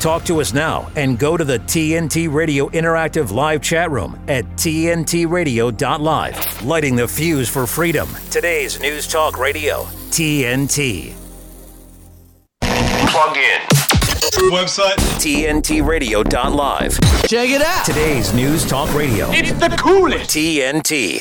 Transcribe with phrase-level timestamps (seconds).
[0.00, 4.46] Talk to us now and go to the TNT Radio Interactive Live chat room at
[4.56, 6.64] TNTRadio.live.
[6.64, 8.08] Lighting the fuse for freedom.
[8.30, 11.12] Today's News Talk Radio, TNT.
[12.62, 13.60] Plug in.
[14.50, 16.98] Website TNTRadio.live.
[17.28, 17.84] Check it out.
[17.84, 20.30] Today's News Talk Radio, It's the coolest.
[20.30, 21.20] TNT.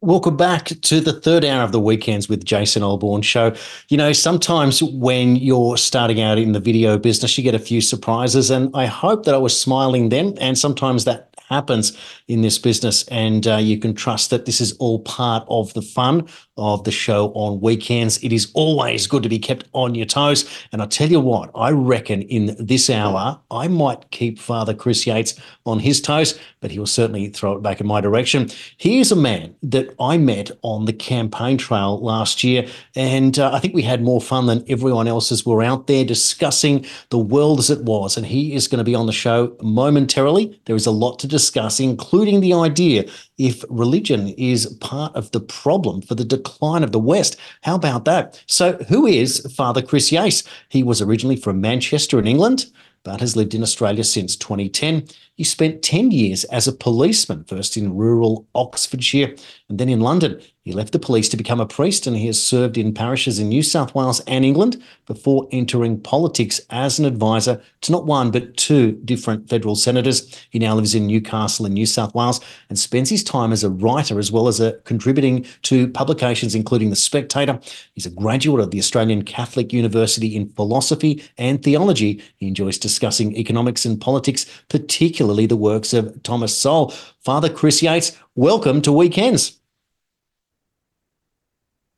[0.00, 3.52] Welcome back to the third hour of the weekends with Jason Olbourne show.
[3.88, 7.80] You know, sometimes when you're starting out in the video business, you get a few
[7.80, 10.38] surprises, and I hope that I was smiling then.
[10.40, 14.72] And sometimes that happens in this business, and uh, you can trust that this is
[14.74, 18.22] all part of the fun of the show on weekends.
[18.22, 20.48] It is always good to be kept on your toes.
[20.72, 25.06] And I tell you what, I reckon in this hour, I might keep Father Chris
[25.06, 25.34] Yates
[25.66, 28.48] on his toes, but he will certainly throw it back in my direction.
[28.76, 33.50] He is a man that I met on the campaign trail last year, and uh,
[33.52, 37.18] I think we had more fun than everyone else as we're out there discussing the
[37.18, 38.16] world as it was.
[38.16, 40.60] And he is going to be on the show momentarily.
[40.66, 43.04] There is a lot to discuss, including the idea
[43.38, 47.36] if religion is part of the problem for the decline of the West.
[47.62, 48.42] How about that?
[48.46, 50.42] So, who is Father Chris Yates?
[50.68, 52.66] He was originally from Manchester in England,
[53.04, 55.06] but has lived in Australia since 2010.
[55.38, 59.36] He spent 10 years as a policeman, first in rural Oxfordshire
[59.68, 60.40] and then in London.
[60.64, 63.48] He left the police to become a priest and he has served in parishes in
[63.48, 68.54] New South Wales and England before entering politics as an advisor to not one but
[68.58, 70.44] two different federal senators.
[70.50, 73.70] He now lives in Newcastle in New South Wales and spends his time as a
[73.70, 77.58] writer as well as a contributing to publications including The Spectator.
[77.94, 82.22] He's a graduate of the Australian Catholic University in philosophy and theology.
[82.36, 86.90] He enjoys discussing economics and politics, particularly the works of Thomas Sowell.
[87.24, 89.58] Father Chris Yates, welcome to Weekends.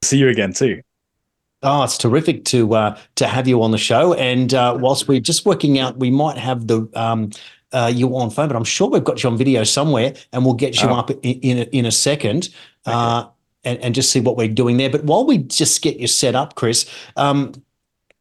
[0.03, 0.83] see you again too.
[1.63, 4.15] Oh, it's terrific to uh, to have you on the show.
[4.15, 7.31] And uh, whilst we're just working out, we might have the um,
[7.73, 10.55] uh, you on phone, but I'm sure we've got you on video somewhere, and we'll
[10.55, 10.95] get you Oh.
[10.95, 12.49] up in in a, in a second.
[12.87, 13.27] Uh,
[13.63, 14.89] and, and just see what we're doing there.
[14.89, 17.53] But while we just get you set up, Chris, um,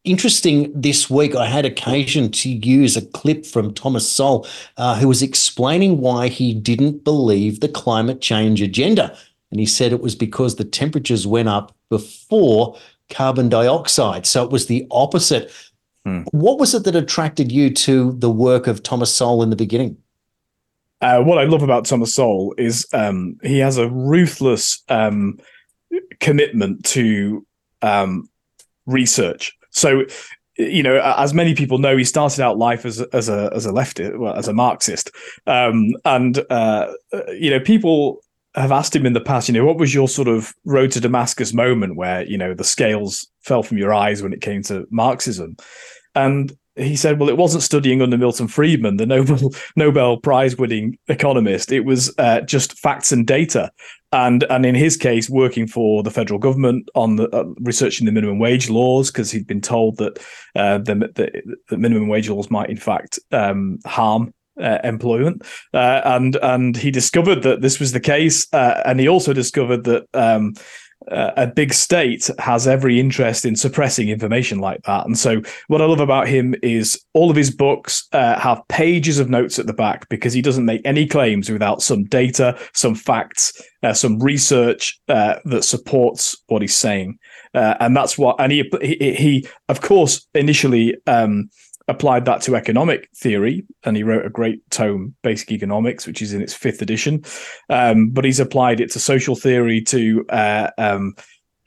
[0.10, 4.48] interesting this week, I had occasion to use a clip from Thomas Sowell,
[4.78, 9.16] uh, who was explaining why he didn't believe the climate change agenda.
[9.52, 12.78] And he said it was because the temperatures went up before
[13.10, 14.26] carbon dioxide.
[14.26, 15.52] So it was the opposite.
[16.06, 16.22] Hmm.
[16.32, 19.98] What was it that attracted you to the work of Thomas Sowell in the beginning?
[21.02, 25.40] Uh, what I love about Thomas Sowell is um, he has a ruthless um,
[26.20, 27.46] commitment to
[27.82, 28.30] um,
[28.86, 29.58] research.
[29.80, 30.06] So,
[30.58, 33.72] you know, as many people know, he started out life as as a as a
[33.72, 35.12] leftist, well, as a Marxist,
[35.48, 36.92] um, and uh,
[37.30, 38.20] you know, people
[38.56, 41.00] have asked him in the past, you know, what was your sort of road to
[41.00, 44.86] Damascus moment where you know the scales fell from your eyes when it came to
[44.92, 45.56] Marxism,
[46.14, 50.98] and he said, well, it wasn't studying under Milton Friedman, the Nobel Nobel Prize winning
[51.08, 51.72] economist.
[51.72, 53.72] It was uh, just facts and data.
[54.12, 58.12] And and in his case, working for the federal government on the uh, researching the
[58.12, 60.18] minimum wage laws because he'd been told that
[60.56, 66.02] uh, the, the the minimum wage laws might in fact um, harm uh, employment, uh,
[66.06, 70.08] and and he discovered that this was the case, uh, and he also discovered that
[70.14, 70.54] um,
[71.08, 75.06] uh, a big state has every interest in suppressing information like that.
[75.06, 79.18] And so, what I love about him is all of his books uh, have pages
[79.18, 82.96] of notes at the back because he doesn't make any claims without some data, some
[82.96, 87.18] facts, uh, some research uh, that supports what he's saying.
[87.54, 91.50] Uh, and that's what, and he, he, he of course, initially um,
[91.90, 96.34] applied that to economic theory, and he wrote a great tome, Basic Economics, which is
[96.34, 97.24] in its fifth edition.
[97.70, 101.16] Um, but he's applied it to social theory, to uh, um,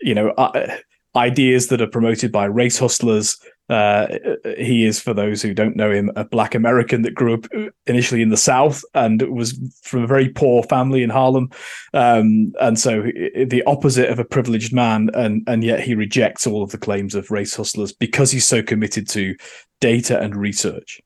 [0.01, 0.75] you know uh,
[1.17, 3.39] ideas that are promoted by race hustlers.
[3.73, 4.19] Uh,
[4.59, 7.47] he is, for those who don't know him, a black American that grew up
[7.87, 11.49] initially in the South and was from a very poor family in Harlem,
[11.95, 16.63] um, and so the opposite of a privileged man, and and yet he rejects all
[16.63, 19.35] of the claims of race hustlers because he's so committed to
[19.81, 21.01] data and research.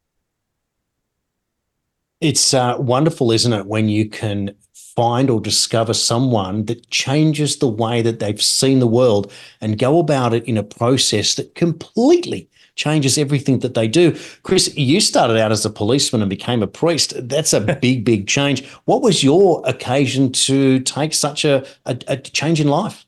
[2.21, 4.57] It's uh, wonderful, isn't it, when you can
[4.97, 9.31] find or discover someone that changes the way that they've seen the world
[9.61, 14.17] and go about it in a process that completely changes everything that they do.
[14.43, 17.15] Chris, you started out as a policeman and became a priest.
[17.29, 18.65] That's a big, big change.
[18.85, 23.05] What was your occasion to take such a, a, a change in life?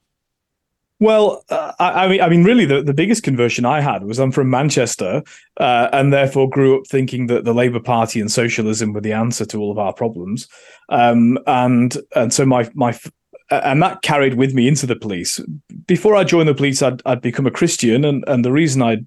[1.00, 4.18] Well, uh, I, I mean, I mean, really, the, the biggest conversion I had was
[4.18, 5.22] I'm from Manchester,
[5.58, 9.44] uh, and therefore grew up thinking that the Labour Party and socialism were the answer
[9.46, 10.48] to all of our problems,
[10.88, 12.98] um, and and so my my
[13.48, 15.40] and that carried with me into the police.
[15.86, 18.98] Before I joined the police, I'd, I'd become a Christian, and and the reason I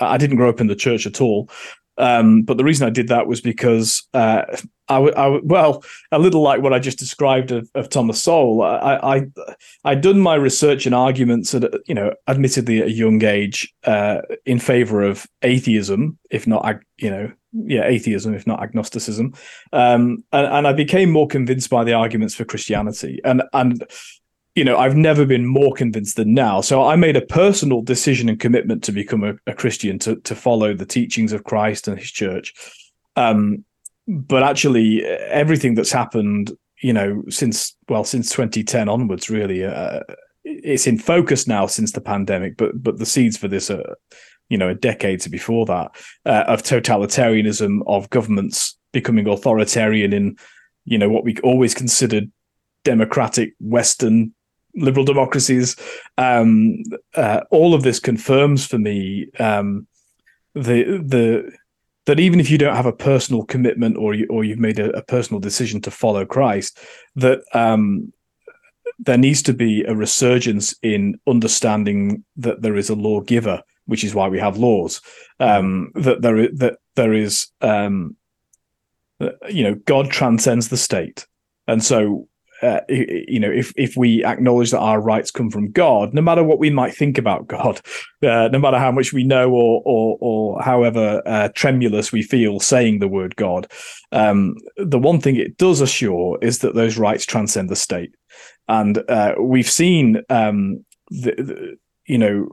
[0.00, 1.50] I didn't grow up in the church at all.
[1.98, 4.42] Um, but the reason I did that was because uh,
[4.88, 8.22] I, w- I w- well, a little like what I just described of, of Thomas
[8.22, 8.62] Sowell.
[8.62, 9.26] I, I
[9.84, 14.20] I'd done my research and arguments at you know, admittedly at a young age, uh,
[14.46, 19.34] in favor of atheism, if not you know, yeah, atheism, if not agnosticism,
[19.72, 23.84] um, and, and I became more convinced by the arguments for Christianity, and and
[24.58, 26.60] you know, I've never been more convinced than now.
[26.60, 30.34] So I made a personal decision and commitment to become a, a Christian, to to
[30.34, 32.52] follow the teachings of Christ and His Church.
[33.14, 33.64] Um,
[34.08, 36.50] but actually, everything that's happened,
[36.82, 40.00] you know, since well, since 2010 onwards, really, uh,
[40.42, 42.56] it's in focus now since the pandemic.
[42.56, 43.96] But but the seeds for this are,
[44.48, 45.92] you know, decades before that
[46.26, 50.36] uh, of totalitarianism, of governments becoming authoritarian in,
[50.84, 52.32] you know, what we always considered
[52.82, 54.34] democratic Western
[54.78, 55.76] liberal democracies.
[56.16, 56.82] Um,
[57.14, 59.86] uh, all of this confirms for me um,
[60.54, 61.52] the the
[62.06, 64.90] that even if you don't have a personal commitment or you, or you've made a,
[64.96, 66.78] a personal decision to follow Christ,
[67.16, 68.14] that um,
[68.98, 74.14] there needs to be a resurgence in understanding that there is a lawgiver, which is
[74.14, 75.02] why we have laws.
[75.38, 78.16] Um, that there is, that there is, um,
[79.50, 81.26] you know, God transcends the state,
[81.66, 82.26] and so
[82.62, 86.42] uh, you know, if if we acknowledge that our rights come from God, no matter
[86.42, 87.80] what we might think about God,
[88.22, 92.60] uh, no matter how much we know or or, or however uh, tremulous we feel
[92.60, 93.70] saying the word God,
[94.12, 98.14] um, the one thing it does assure is that those rights transcend the state,
[98.66, 101.76] and uh, we've seen, um, the, the,
[102.06, 102.48] you know,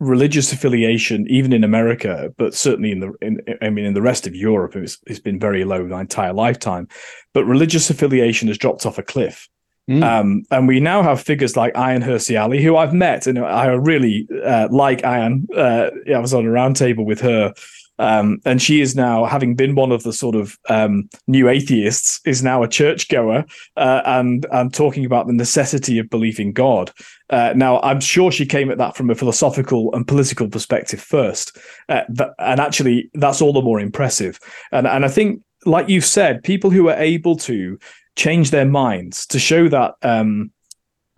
[0.00, 4.26] religious affiliation, even in America, but certainly in the, in, I mean, in the rest
[4.26, 6.88] of Europe, it's, it's been very low my entire lifetime.
[7.32, 9.48] But religious affiliation has dropped off a cliff.
[9.88, 10.02] Mm.
[10.02, 13.68] Um, and we now have figures like Ayaan Hirsi Ali, who I've met, and I
[13.68, 15.46] really uh, like Ayaan.
[15.56, 17.54] Uh, I was on a roundtable with her
[17.98, 22.20] um, and she is now, having been one of the sort of um, new atheists,
[22.24, 23.44] is now a churchgoer
[23.76, 26.92] uh, and and talking about the necessity of believing God.
[27.30, 31.56] Uh, now, I'm sure she came at that from a philosophical and political perspective first,
[31.88, 32.02] uh,
[32.38, 34.38] and actually, that's all the more impressive.
[34.72, 37.78] And and I think, like you said, people who are able to
[38.16, 39.94] change their minds to show that.
[40.02, 40.50] Um,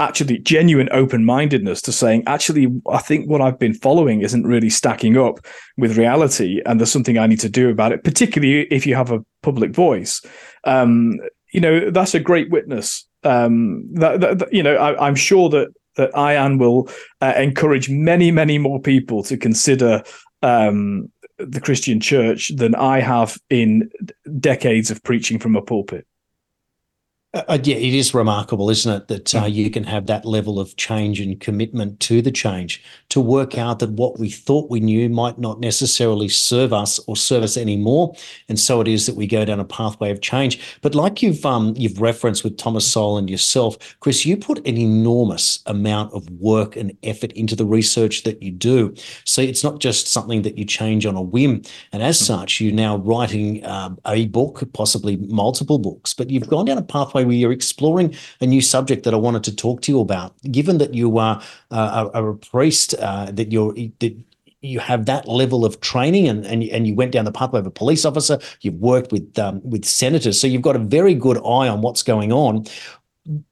[0.00, 4.70] actually genuine open mindedness to saying, actually, I think what I've been following isn't really
[4.70, 5.38] stacking up
[5.76, 8.02] with reality, and there's something I need to do about it.
[8.02, 10.23] Particularly if you have a public voice,
[10.64, 11.19] um,
[11.52, 13.06] you know that's a great witness.
[13.23, 16.88] Um, that, that, you know, I, am sure that that Ayaan will
[17.20, 20.02] uh, encourage many, many more people to consider.
[20.43, 23.91] Um, the Christian church than I have in
[24.38, 26.06] decades of preaching from a pulpit.
[27.32, 30.59] Uh, uh, yeah, it is remarkable, isn't it, that uh, you can have that level
[30.59, 34.81] of change and commitment to the change to work out that what we thought we
[34.81, 38.12] knew might not necessarily serve us or serve us anymore,
[38.49, 40.61] and so it is that we go down a pathway of change.
[40.81, 44.76] But like you've um, you've referenced with Thomas Sowell and yourself, Chris, you put an
[44.76, 48.93] enormous amount of work and effort into the research that you do.
[49.25, 51.62] So it's not just something that you change on a whim,
[51.93, 52.41] and as mm-hmm.
[52.41, 56.83] such, you're now writing uh, a book, possibly multiple books, but you've gone down a
[56.83, 60.00] pathway pathway where you're exploring a new subject that I wanted to talk to you
[60.00, 60.32] about.
[60.50, 64.17] Given that you are uh, a, priest, uh, that you're that
[64.62, 67.67] you have that level of training and, and, and you went down the pathway of
[67.67, 71.38] a police officer, you've worked with um, with senators, so you've got a very good
[71.38, 72.66] eye on what's going on.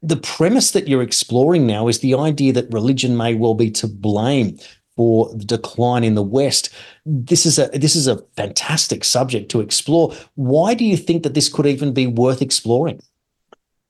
[0.02, 3.86] The premise that you're exploring now is the idea that religion may well be to
[3.86, 4.58] blame
[4.96, 6.70] for the decline in the West.
[7.06, 10.12] This is a this is a fantastic subject to explore.
[10.34, 13.00] Why do you think that this could even be worth exploring?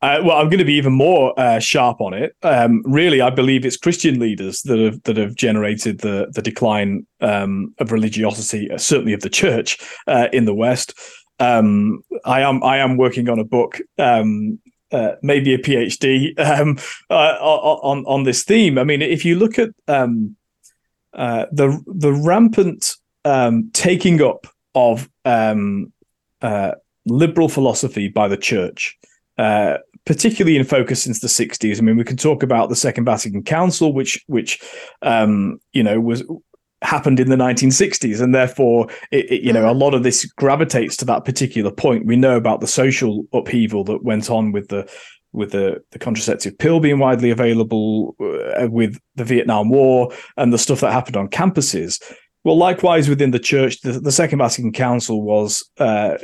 [0.00, 2.36] Uh, well, I'm going to be even more uh, sharp on it.
[2.42, 7.04] Um, really, I believe it's Christian leaders that have that have generated the the decline
[7.20, 10.94] um, of religiosity, uh, certainly of the church uh, in the West.
[11.40, 14.60] Um, I am I am working on a book, um,
[14.92, 16.78] uh, maybe a PhD um,
[17.10, 18.78] uh, on on this theme.
[18.78, 20.36] I mean, if you look at um,
[21.12, 22.94] the the rampant
[23.72, 25.08] taking up of
[27.04, 28.96] liberal philosophy by the church.
[30.08, 31.78] Particularly in focus since the 60s.
[31.78, 34.58] I mean, we can talk about the Second Vatican Council, which which
[35.02, 36.24] um, you know was
[36.80, 40.96] happened in the 1960s and therefore it, it, you know a lot of this gravitates
[40.96, 42.06] to that particular point.
[42.06, 44.90] We know about the social upheaval that went on with the
[45.32, 50.58] with the, the contraceptive pill being widely available uh, with the vietnam war and the
[50.58, 52.00] stuff that happened on campuses.
[52.44, 56.16] Well likewise within the church the, the second vatican council was uh,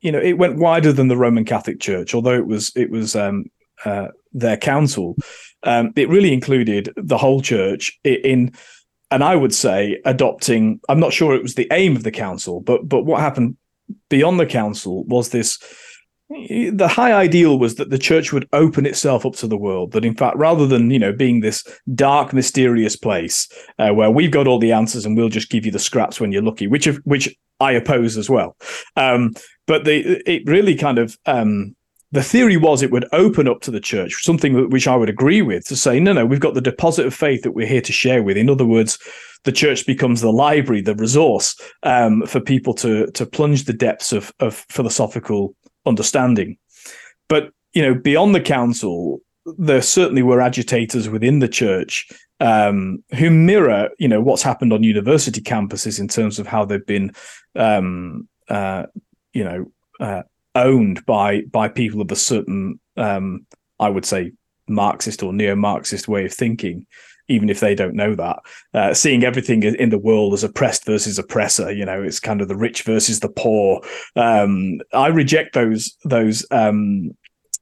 [0.00, 3.16] you know, it went wider than the Roman Catholic Church, although it was it was
[3.16, 3.46] um,
[3.84, 5.16] uh, their council.
[5.64, 8.52] Um, it really included the whole church in,
[9.10, 10.80] and I would say adopting.
[10.88, 13.56] I'm not sure it was the aim of the council, but but what happened
[14.08, 15.58] beyond the council was this
[16.30, 20.04] the high ideal was that the church would open itself up to the world that
[20.04, 21.64] in fact rather than you know being this
[21.94, 25.72] dark mysterious place uh, where we've got all the answers and we'll just give you
[25.72, 28.58] the scraps when you're lucky which which i oppose as well
[28.96, 29.32] um,
[29.68, 31.76] but the it really kind of um,
[32.10, 35.42] the theory was it would open up to the church, something which I would agree
[35.42, 37.92] with, to say, no, no, we've got the deposit of faith that we're here to
[37.92, 38.38] share with.
[38.38, 38.98] In other words,
[39.44, 44.12] the church becomes the library, the resource um, for people to to plunge the depths
[44.12, 45.54] of, of philosophical
[45.86, 46.58] understanding.
[47.28, 49.20] But you know, beyond the council,
[49.58, 52.08] there certainly were agitators within the church
[52.40, 56.86] um, who mirror, you know, what's happened on university campuses in terms of how they've
[56.86, 57.12] been,
[57.56, 58.84] um, uh,
[59.38, 60.22] you know, uh,
[60.54, 63.46] owned by by people of a certain, um,
[63.78, 64.32] I would say,
[64.68, 66.86] Marxist or neo-Marxist way of thinking,
[67.28, 68.38] even if they don't know that.
[68.74, 72.48] Uh, seeing everything in the world as oppressed versus oppressor, you know, it's kind of
[72.48, 73.80] the rich versus the poor.
[74.16, 77.12] Um, I reject those those um,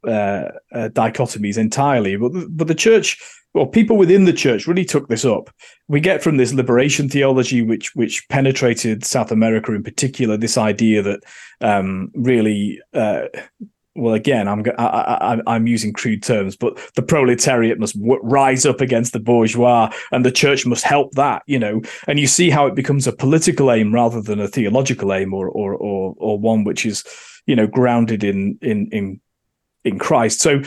[0.06, 3.20] uh, uh, dichotomies entirely, but but the church.
[3.54, 5.48] Well, people within the church really took this up.
[5.88, 11.00] We get from this liberation theology, which which penetrated South America in particular, this idea
[11.00, 11.20] that
[11.62, 13.28] um, really uh,
[13.96, 18.66] well, again, I'm I, I, am using crude terms, but the proletariat must w- rise
[18.66, 21.42] up against the bourgeois, and the church must help that.
[21.46, 25.12] You know, and you see how it becomes a political aim rather than a theological
[25.12, 27.04] aim, or or or, or one which is,
[27.46, 29.20] you know, grounded in in in
[29.86, 30.40] in Christ.
[30.40, 30.60] So,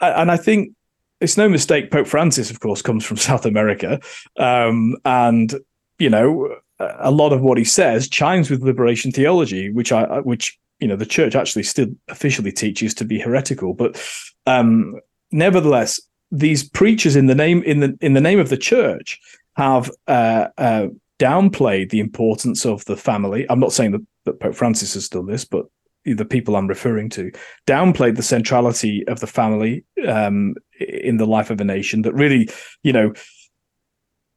[0.00, 0.72] and I think
[1.20, 1.90] it's no mistake.
[1.90, 4.00] Pope Francis, of course, comes from South America,
[4.38, 5.54] um, and
[5.98, 10.58] you know, a lot of what he says chimes with liberation theology, which I which
[10.80, 14.00] you know the church actually still officially teaches to be heretical but
[14.46, 14.98] um
[15.30, 19.20] nevertheless these preachers in the name in the in the name of the church
[19.56, 20.86] have uh, uh,
[21.18, 25.26] downplayed the importance of the family i'm not saying that, that pope francis has done
[25.26, 25.66] this but
[26.14, 27.30] the people i'm referring to
[27.66, 32.48] downplayed the centrality of the family um, in the life of a nation that really
[32.82, 33.12] you know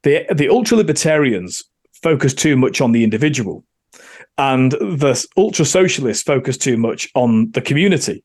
[0.03, 1.63] the the ultra libertarians
[2.01, 3.63] focus too much on the individual
[4.37, 8.23] and the ultra socialists focus too much on the community.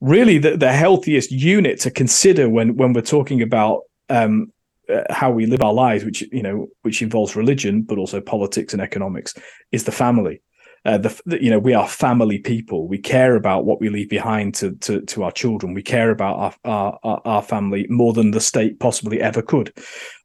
[0.00, 4.52] Really, the, the healthiest unit to consider when when we're talking about um,
[4.88, 8.72] uh, how we live our lives, which you know, which involves religion, but also politics
[8.72, 9.34] and economics,
[9.72, 10.40] is the family.
[10.84, 12.88] Uh, the, the, you know we are family people.
[12.88, 15.74] We care about what we leave behind to to, to our children.
[15.74, 19.72] We care about our, our our family more than the state possibly ever could.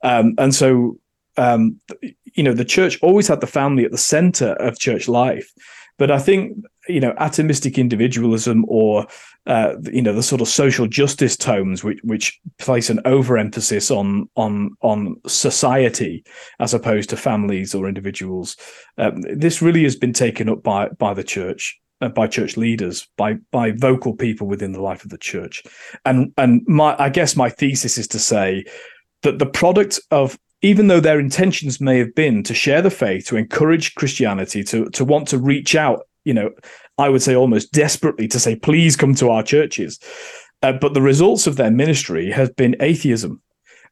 [0.03, 0.98] Um, and so
[1.38, 5.51] um, you know, the church always had the family at the center of church life.
[5.98, 9.07] But I think, you know, atomistic individualism or,
[9.45, 14.29] uh, you know, the sort of social justice tomes, which, which place an overemphasis on,
[14.35, 16.23] on, on society
[16.59, 18.57] as opposed to families or individuals.
[18.97, 23.07] Um, this really has been taken up by, by the church uh, by church leaders,
[23.15, 25.63] by by vocal people within the life of the church,
[26.03, 28.65] and and my I guess my thesis is to say
[29.21, 33.27] that the product of even though their intentions may have been to share the faith,
[33.27, 36.51] to encourage Christianity, to to want to reach out, you know,
[36.97, 39.99] I would say almost desperately to say, please come to our churches.
[40.61, 43.41] Uh, but the results of their ministry has been atheism.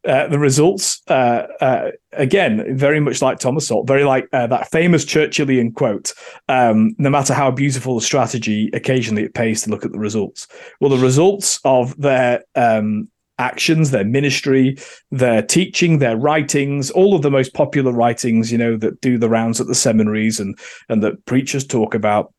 [0.07, 4.71] Uh, the results, uh, uh again, very much like Thomas Sowell, very like uh, that
[4.71, 6.13] famous Churchillian quote
[6.49, 10.47] um, no matter how beautiful the strategy, occasionally it pays to look at the results.
[10.79, 13.09] Well, the results of their um,
[13.41, 14.77] actions, their ministry,
[15.09, 19.29] their teaching, their writings, all of the most popular writings, you know, that do the
[19.29, 20.57] rounds at the seminaries and
[20.87, 22.33] and that preachers talk about.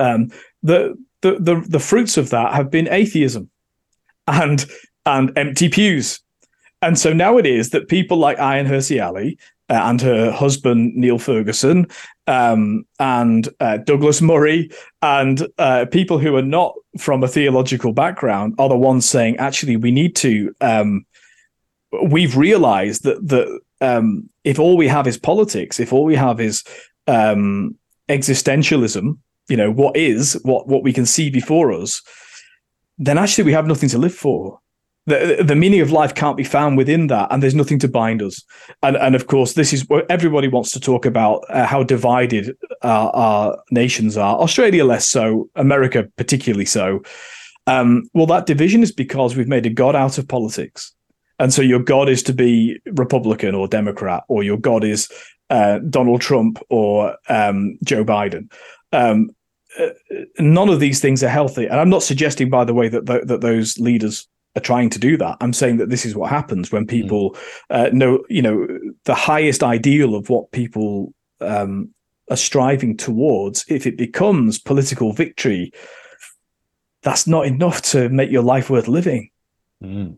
[0.00, 0.30] Um,
[0.62, 3.48] the, the the the fruits of that have been atheism
[4.26, 4.66] and
[5.06, 6.20] and empty pews.
[6.80, 9.38] And so now it is that people like Ayaan Hirsi Ali
[9.70, 11.86] uh, and her husband Niall Ferguson
[12.26, 14.70] um, and uh, Douglas Murray
[15.02, 19.76] and uh, people who are not from a theological background are the ones saying, actually,
[19.76, 20.54] we need to.
[20.60, 21.06] Um,
[22.10, 26.40] we've realized that that um, if all we have is politics, if all we have
[26.40, 26.64] is
[27.06, 27.76] um,
[28.08, 32.02] existentialism, you know, what is what what we can see before us,
[32.98, 34.60] then actually we have nothing to live for
[35.08, 38.22] the, the meaning of life can't be found within that and there's nothing to bind
[38.22, 38.42] us.
[38.82, 42.56] And and of course this is what everybody wants to talk about uh, how divided
[42.82, 44.36] our, our, nations are.
[44.36, 47.02] Australia less so america particularly so.
[47.66, 50.94] Um, well that division is because we've made a god out of politics.
[51.38, 55.10] And so your god is to be republican or democrat or your god is
[55.50, 58.52] uh, donald trump or um, joe biden.
[58.92, 59.30] Um,
[59.78, 59.90] uh,
[60.38, 61.66] none of these things are healthy.
[61.66, 64.98] And i'm not suggesting by the way that th- that those leaders are trying to
[64.98, 65.36] do that.
[65.40, 66.88] I'm saying that this is what happens when hmm.
[66.88, 67.36] people
[67.70, 68.66] uh, know, you know,
[69.04, 71.94] the highest ideal of what people um,
[72.30, 75.72] are striving towards, if it becomes political victory,
[77.02, 79.30] that's not enough to make your life worth living.
[79.82, 80.16] Mm.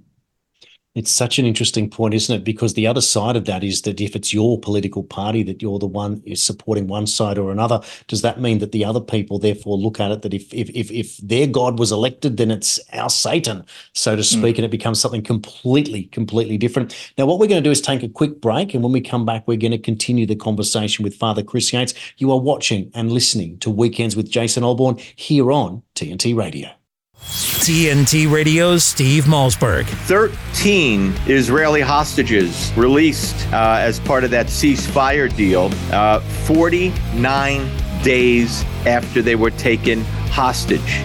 [0.97, 2.43] It's such an interesting point, isn't it?
[2.43, 5.79] Because the other side of that is that if it's your political party that you're
[5.79, 9.39] the one is supporting one side or another, does that mean that the other people
[9.39, 12.81] therefore look at it that if if if, if their God was elected, then it's
[12.93, 14.59] our Satan, so to speak, mm.
[14.59, 16.97] and it becomes something completely, completely different.
[17.17, 19.25] Now, what we're going to do is take a quick break, and when we come
[19.25, 21.95] back, we're going to continue the conversation with Father Chris Yates.
[22.17, 26.80] You are watching and listening to Weekends with Jason Olbourne here on TNT Radio.
[27.23, 29.87] TNT Radio's Steve Malzberg.
[29.87, 37.71] 13 Israeli hostages released uh, as part of that ceasefire deal, uh, 49
[38.03, 41.03] days after they were taken hostage.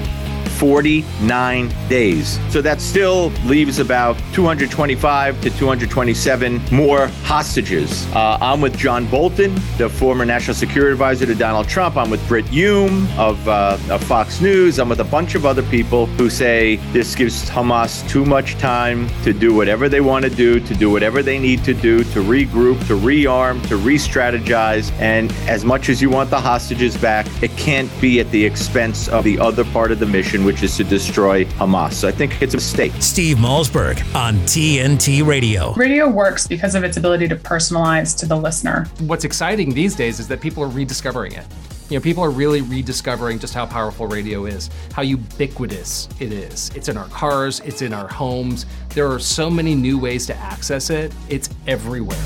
[0.55, 2.39] 49 days.
[2.49, 8.05] So that still leaves about 225 to 227 more hostages.
[8.13, 11.97] Uh, I'm with John Bolton, the former national security advisor to Donald Trump.
[11.97, 14.79] I'm with Brit Hume of, uh, of Fox News.
[14.79, 19.09] I'm with a bunch of other people who say this gives Hamas too much time
[19.23, 22.23] to do whatever they want to do, to do whatever they need to do, to
[22.23, 24.91] regroup, to rearm, to re strategize.
[24.99, 29.07] And as much as you want the hostages back, it can't be at the expense
[29.09, 31.93] of the other part of the mission which is to destroy Hamas.
[31.93, 32.93] So I think it's a mistake.
[32.99, 35.73] Steve Malzberg on TNT Radio.
[35.73, 38.85] Radio works because of its ability to personalize to the listener.
[38.99, 41.45] What's exciting these days is that people are rediscovering it.
[41.89, 46.71] You know, people are really rediscovering just how powerful radio is, how ubiquitous it is.
[46.75, 48.65] It's in our cars, it's in our homes.
[48.89, 52.17] There are so many new ways to access it, it's everywhere.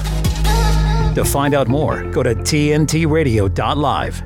[1.16, 4.24] To find out more, go to tntradio.live.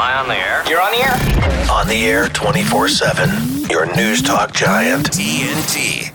[0.00, 0.64] I on the air?
[0.66, 1.70] You're on the air?
[1.70, 3.68] On the air 24 7.
[3.68, 5.10] Your news talk giant.
[5.10, 6.10] TNT.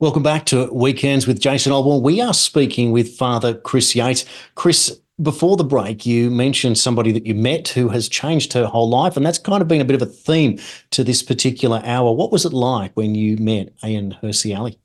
[0.00, 2.02] Welcome back to Weekends with Jason Olbourne.
[2.02, 4.26] We are speaking with Father Chris Yates.
[4.54, 8.90] Chris, before the break, you mentioned somebody that you met who has changed her whole
[8.90, 10.58] life, and that's kind of been a bit of a theme
[10.90, 12.12] to this particular hour.
[12.12, 14.78] What was it like when you met Ayaan Hirsi Ali?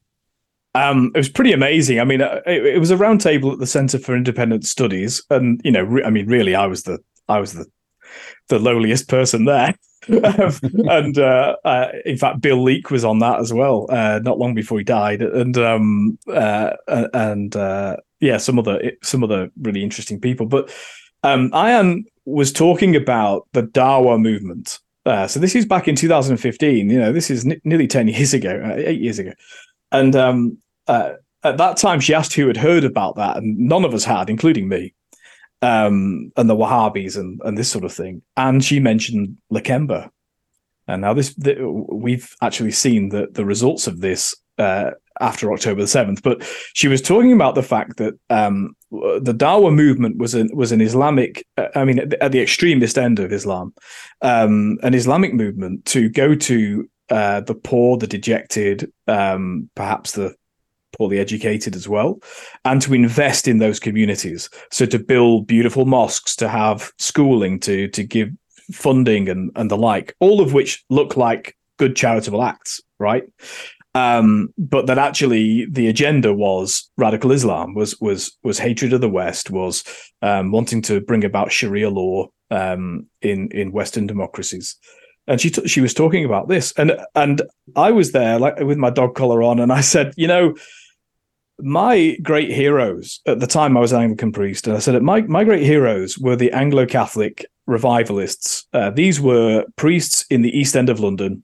[0.73, 1.99] Um, it was pretty amazing.
[1.99, 5.60] I mean, uh, it, it, was a roundtable at the Center for Independent Studies, and
[5.65, 7.65] you know, re- I mean, really, I was the I was the
[8.49, 9.75] the lowliest person there.
[10.09, 10.53] um,
[10.89, 14.53] and uh, uh, in fact, Bill Leak was on that as well, uh, not long
[14.53, 20.19] before he died, and um, uh, and uh, yeah, some other some other really interesting
[20.19, 20.45] people.
[20.45, 20.73] But
[21.23, 24.79] um, Ayaan was talking about the Dawa movement.
[25.05, 26.89] so this is back in 2015.
[26.89, 29.33] You know, this is n- nearly 10 years ago, eight years ago,
[29.91, 31.13] and um, uh,
[31.43, 34.29] at that time, she asked who had heard about that, and none of us had,
[34.29, 34.93] including me,
[35.62, 38.22] um, and the Wahhabis and, and this sort of thing.
[38.36, 40.10] And she mentioned Lakemba.
[40.88, 41.56] And now this, the,
[41.89, 46.24] we've actually seen the the results of this uh, after October the seventh.
[46.24, 46.43] But
[46.74, 50.82] she was talking about the fact that um, the Dawa movement was an was an
[50.82, 53.74] Islamic, uh, I mean, at the, at the, extremist end of Islam,
[54.22, 60.36] um, an Islamic movement to go to uh, the poor, the dejected, um, perhaps the
[60.97, 62.19] poorly educated as well,
[62.65, 64.49] and to invest in those communities.
[64.71, 68.29] So to build beautiful mosques, to have schooling, to to give
[68.71, 73.23] funding and and the like, all of which look like good charitable acts, right?
[73.95, 79.10] Um, but that actually the agenda was radical Islam, was was was hatred of the
[79.10, 79.83] West, was
[80.21, 84.77] um, wanting to bring about Sharia law um, in in Western democracies
[85.27, 87.41] and she t- she was talking about this and and
[87.75, 90.55] I was there like with my dog collar on and I said you know
[91.60, 95.22] my great heroes at the time I was an Anglican priest, and I said my
[95.22, 98.65] my great heroes were the Anglo Catholic revivalists.
[98.74, 101.43] Uh, these were priests in the East End of London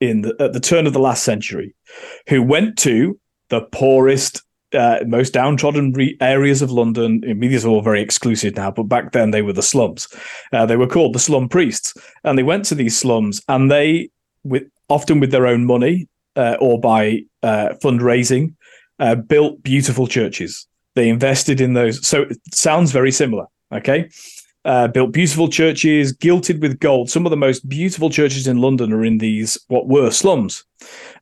[0.00, 1.74] in the, at the turn of the last century,
[2.28, 3.18] who went to
[3.48, 4.42] the poorest,
[4.72, 7.22] uh, most downtrodden re- areas of London.
[7.24, 10.08] I mean, these are all very exclusive now, but back then they were the slums.
[10.52, 14.10] Uh, they were called the slum priests, and they went to these slums, and they,
[14.44, 18.54] with often with their own money uh, or by uh, fundraising
[18.98, 20.66] uh, built beautiful churches.
[20.94, 22.06] They invested in those.
[22.06, 23.46] So it sounds very similar.
[23.72, 24.08] Okay.
[24.64, 27.10] Uh, built beautiful churches, gilded with gold.
[27.10, 30.64] Some of the most beautiful churches in London are in these what were slums,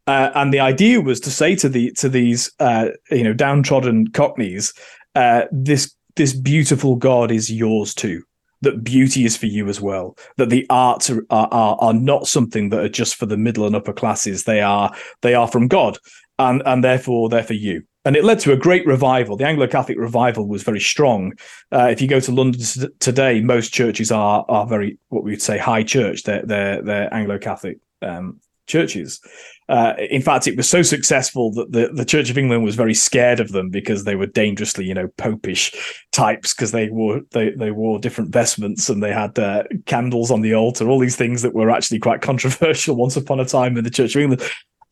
[0.07, 4.13] uh, and the idea was to say to the to these uh, you know downtrodden
[4.13, 4.73] cockneys,
[5.17, 8.23] uh, this this beautiful God is yours too.
[8.61, 10.17] That beauty is for you as well.
[10.37, 13.75] That the arts are, are are not something that are just for the middle and
[13.75, 14.45] upper classes.
[14.45, 15.99] They are they are from God
[16.43, 17.83] and and therefore they're for you.
[18.05, 19.37] And it led to a great revival.
[19.37, 21.35] The Anglo Catholic revival was very strong.
[21.71, 22.61] Uh, if you go to London
[22.99, 26.25] today, most churches are are very what we would say high church.
[26.25, 29.21] They're they're they're Anglo Catholic um, churches.
[29.69, 32.93] Uh, in fact, it was so successful that the, the Church of England was very
[32.93, 35.73] scared of them because they were dangerously, you know, popish
[36.11, 40.41] types because they wore they they wore different vestments and they had uh, candles on
[40.41, 43.85] the altar, all these things that were actually quite controversial once upon a time in
[43.85, 44.43] the Church of England.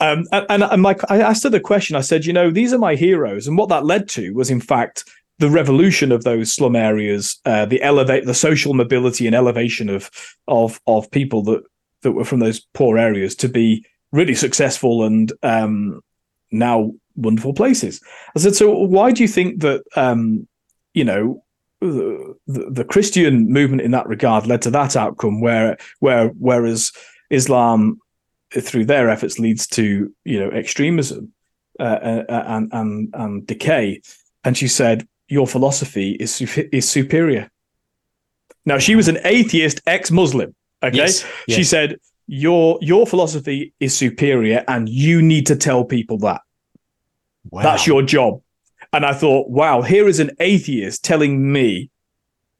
[0.00, 1.94] Um, and, and my, I asked her the question.
[1.94, 4.60] I said, you know, these are my heroes, and what that led to was, in
[4.60, 5.04] fact,
[5.38, 10.10] the revolution of those slum areas, uh, the elevate, the social mobility and elevation of
[10.48, 11.62] of of people that
[12.02, 16.00] that were from those poor areas to be really successful and um,
[16.50, 18.00] now wonderful places.
[18.34, 20.46] I said, so why do you think that um,
[20.94, 21.42] you know
[21.80, 26.92] the, the, Christian movement in that regard led to that outcome, where where whereas
[27.30, 27.98] Islam
[28.52, 31.32] through their efforts leads to you know extremism
[31.78, 31.82] uh,
[32.28, 34.02] uh and and and decay.
[34.42, 36.40] And she said, your philosophy is
[36.72, 37.50] is superior.
[38.66, 40.54] Now she was an atheist ex-Muslim.
[40.82, 41.56] Okay, yes, yes.
[41.56, 41.96] she said
[42.32, 46.40] your your philosophy is superior and you need to tell people that
[47.50, 47.60] wow.
[47.60, 48.40] that's your job
[48.92, 51.90] and i thought wow here is an atheist telling me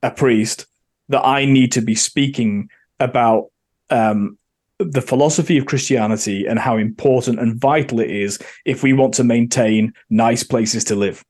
[0.03, 0.67] a priest
[1.09, 3.47] that i need to be speaking about
[3.91, 4.37] um,
[4.81, 9.25] the philosophy of christianity and how important and vital it is if we want to
[9.25, 11.25] maintain nice places to live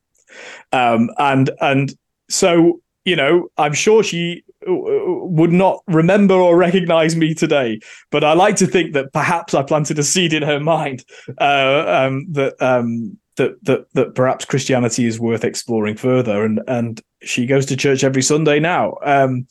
[0.73, 1.95] um, and and
[2.29, 7.81] so you know i'm sure she would not remember or recognize me today.
[8.11, 11.05] But I like to think that perhaps I planted a seed in her mind
[11.41, 17.01] uh, um, that um, that that that perhaps Christianity is worth exploring further, and and
[17.23, 18.97] she goes to church every Sunday now.
[19.03, 19.47] Um,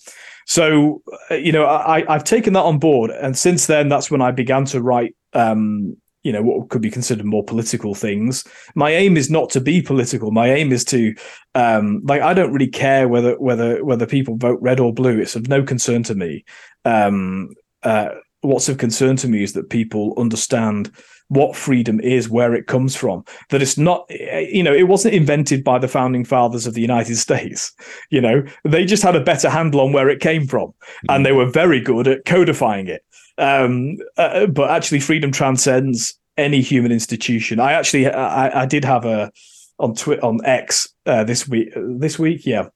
[0.49, 4.19] so uh, you know, I, I've taken that on board, and since then, that's when
[4.19, 8.43] I began to write um, you know what could be considered more political things.
[8.73, 10.31] My aim is not to be political.
[10.31, 11.13] My aim is to
[11.53, 15.19] um like i don't really care whether whether whether people vote red or blue.
[15.19, 16.43] It's of no concern to me.
[16.83, 17.49] Um
[17.83, 18.09] uh
[18.41, 20.91] what's of concern to me is that people understand
[21.29, 23.23] what freedom is, where it comes from.
[23.49, 27.15] That it's not, you know, it wasn't invented by the founding fathers of the United
[27.25, 27.71] States.
[28.09, 31.09] You know, they just had a better handle on where it came from, mm-hmm.
[31.09, 33.03] and they were very good at codifying it.
[33.37, 37.59] Um, uh, but actually, freedom transcends any human institution.
[37.59, 39.31] I actually, I, I did have a
[39.79, 41.69] on Twitter on X uh, this week.
[41.75, 42.67] This week, yeah,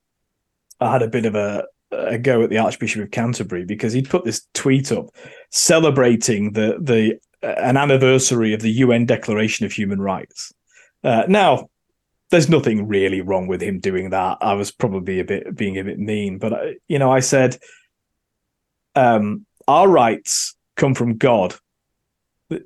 [0.80, 4.10] I had a bit of a, a go at the Archbishop of Canterbury because he'd
[4.10, 5.08] put this tweet up
[5.52, 10.53] celebrating the the uh, an anniversary of the UN Declaration of Human Rights.
[11.03, 11.69] Uh, now,
[12.32, 14.38] there's nothing really wrong with him doing that.
[14.41, 17.58] I was probably a bit being a bit mean, but you know, I said,
[18.95, 21.56] um, our rights come from God.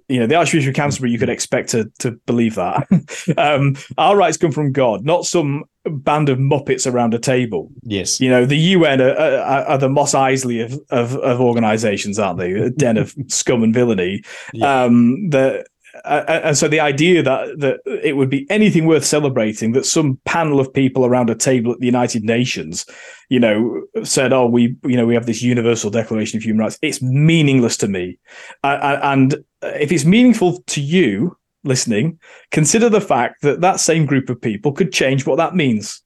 [0.07, 2.87] You know, the Archbishop of Canterbury, you could expect to to believe that.
[3.37, 7.69] um, our rights come from God, not some band of muppets around a table.
[7.83, 12.19] Yes, you know, the UN are, are, are the Mos Eisley of, of, of organisations,
[12.19, 12.51] aren't they?
[12.53, 14.23] A den of scum and villainy.
[14.53, 14.83] Yeah.
[14.83, 15.65] Um, the
[16.05, 20.19] uh, and so the idea that that it would be anything worth celebrating that some
[20.25, 22.85] panel of people around a table at the United Nations,
[23.29, 26.79] you know, said, "Oh, we, you know, we have this Universal Declaration of Human Rights."
[26.81, 28.17] It's meaningless to me,
[28.63, 32.19] uh, and if it's meaningful to you listening,
[32.51, 36.01] consider the fact that that same group of people could change what that means.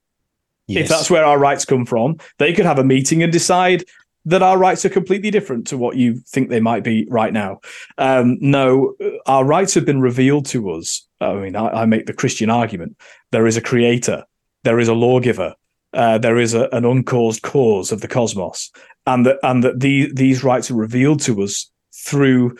[0.67, 0.83] Yes.
[0.83, 3.83] If that's where our rights come from, they could have a meeting and decide
[4.25, 7.59] that our rights are completely different to what you think they might be right now.
[7.97, 11.07] Um, no, our rights have been revealed to us.
[11.19, 12.97] I mean, I, I, make the Christian argument:
[13.31, 14.23] there is a creator,
[14.63, 15.55] there is a lawgiver,
[15.93, 18.71] uh, there is a, an uncaused cause of the cosmos,
[19.05, 22.57] and that and that the, these rights are revealed to us through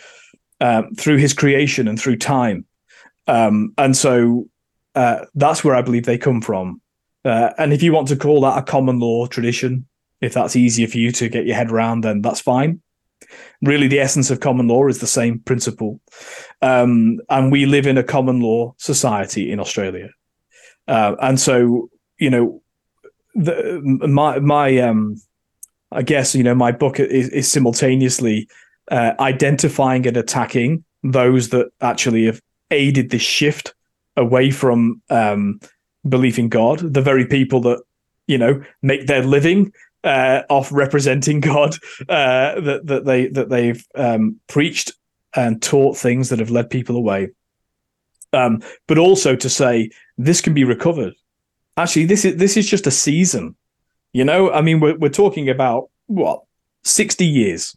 [0.60, 2.66] um, through His creation and through time,
[3.28, 4.48] um, and so
[4.96, 6.82] uh, that's where I believe they come from.
[7.24, 9.86] Uh, and if you want to call that a common law tradition,
[10.22, 12.82] if that's easier for you to get your head around, then that's fine.
[13.62, 16.00] Really, the essence of common law is the same principle.
[16.62, 20.10] Um, and we live in a common law society in Australia.
[20.88, 22.62] Uh, and so, you know,
[23.36, 25.16] the, my, my, um,
[25.92, 28.48] I guess, you know, my book is, is simultaneously
[28.90, 33.74] uh, identifying and attacking those that actually have aided this shift
[34.18, 35.60] away from um,
[36.08, 37.82] belief in God, the very people that
[38.28, 39.72] you know make their living
[40.04, 41.76] uh, off representing God
[42.10, 44.94] uh, that that they that they've um, preached
[45.36, 47.30] and taught things that have led people away.
[48.34, 51.14] Um, but also to say this can be recovered.
[51.78, 53.56] Actually, this is this is just a season.
[54.14, 56.42] You know, I mean, we're we're talking about what
[56.84, 57.76] sixty years.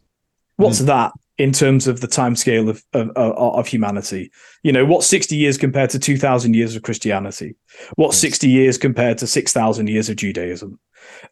[0.57, 0.85] What's mm.
[0.87, 4.31] that in terms of the timescale of, of of humanity?
[4.63, 7.55] You know, what's sixty years compared to two thousand years of Christianity?
[7.95, 8.21] What's yes.
[8.21, 10.79] sixty years compared to six thousand years of Judaism?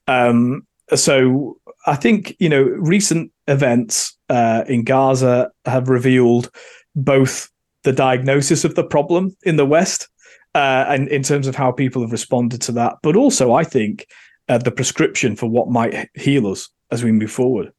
[0.07, 6.49] Um, so I think you know recent events uh, in Gaza have revealed
[6.95, 7.49] both
[7.83, 10.07] the diagnosis of the problem in the West
[10.55, 14.07] uh, and in terms of how people have responded to that, but also I think
[14.49, 17.71] uh, the prescription for what might heal us as we move forward.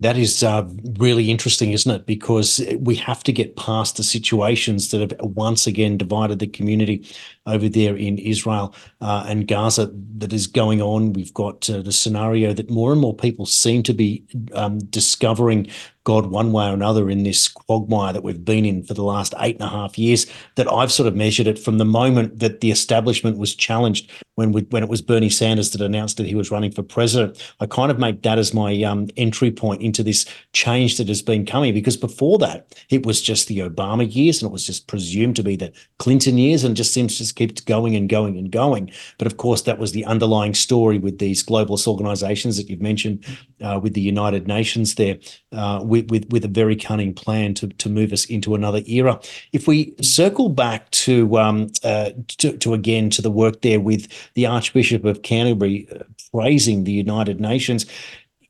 [0.00, 0.66] That is uh,
[0.98, 2.06] really interesting, isn't it?
[2.06, 7.06] Because we have to get past the situations that have once again divided the community
[7.46, 11.12] over there in Israel uh, and Gaza that is going on.
[11.12, 15.68] We've got uh, the scenario that more and more people seem to be um, discovering
[16.04, 19.34] God one way or another in this quagmire that we've been in for the last
[19.40, 20.26] eight and a half years.
[20.56, 24.52] That I've sort of measured it from the moment that the establishment was challenged when
[24.52, 27.54] we, when it was Bernie Sanders that announced that he was running for president.
[27.60, 31.22] I kind of make that as my um, entry point into this change that has
[31.22, 34.86] been coming because before that it was just the Obama years and it was just
[34.86, 38.36] presumed to be the Clinton years and just seems to just keeps going and going
[38.38, 38.90] and going.
[39.18, 43.24] But of course, that was the underlying story with these globalist organizations that you've mentioned,
[43.62, 45.18] uh, with the United Nations there,
[45.52, 49.20] uh, with, with, with a very cunning plan to, to move us into another era.
[49.52, 54.08] If we circle back to, um, uh, to, to again to the work there with
[54.34, 57.86] the Archbishop of Canterbury uh, praising the United Nations,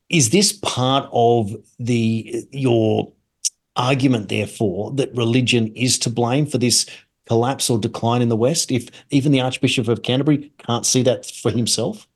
[0.09, 3.11] is this part of the your
[3.77, 6.85] argument therefore that religion is to blame for this
[7.25, 11.25] collapse or decline in the West if even the Archbishop of Canterbury can't see that
[11.25, 12.07] for himself?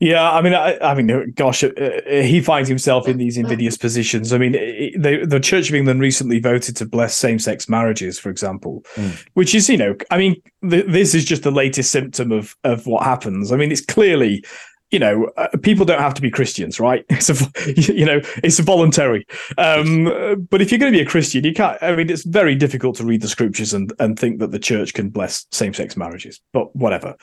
[0.00, 3.76] Yeah, I mean, I, I mean, gosh, uh, uh he finds himself in these invidious
[3.76, 4.32] positions.
[4.32, 8.28] I mean, the the Church of England recently voted to bless same sex marriages, for
[8.28, 9.24] example, mm.
[9.34, 10.36] which is, you know, I mean,
[10.68, 13.52] th- this is just the latest symptom of of what happens.
[13.52, 14.44] I mean, it's clearly
[14.90, 17.04] you know, uh, people don't have to be Christians, right?
[17.10, 17.34] It's a,
[17.92, 19.26] you know, it's voluntary.
[19.58, 21.82] Um, but if you're going to be a Christian, you can't.
[21.82, 24.94] I mean, it's very difficult to read the scriptures and and think that the church
[24.94, 26.40] can bless same sex marriages.
[26.52, 27.16] But whatever.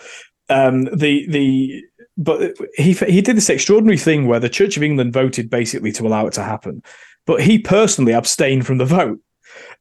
[0.50, 1.82] Um, the the
[2.18, 6.06] but he he did this extraordinary thing where the Church of England voted basically to
[6.06, 6.84] allow it to happen,
[7.26, 9.20] but he personally abstained from the vote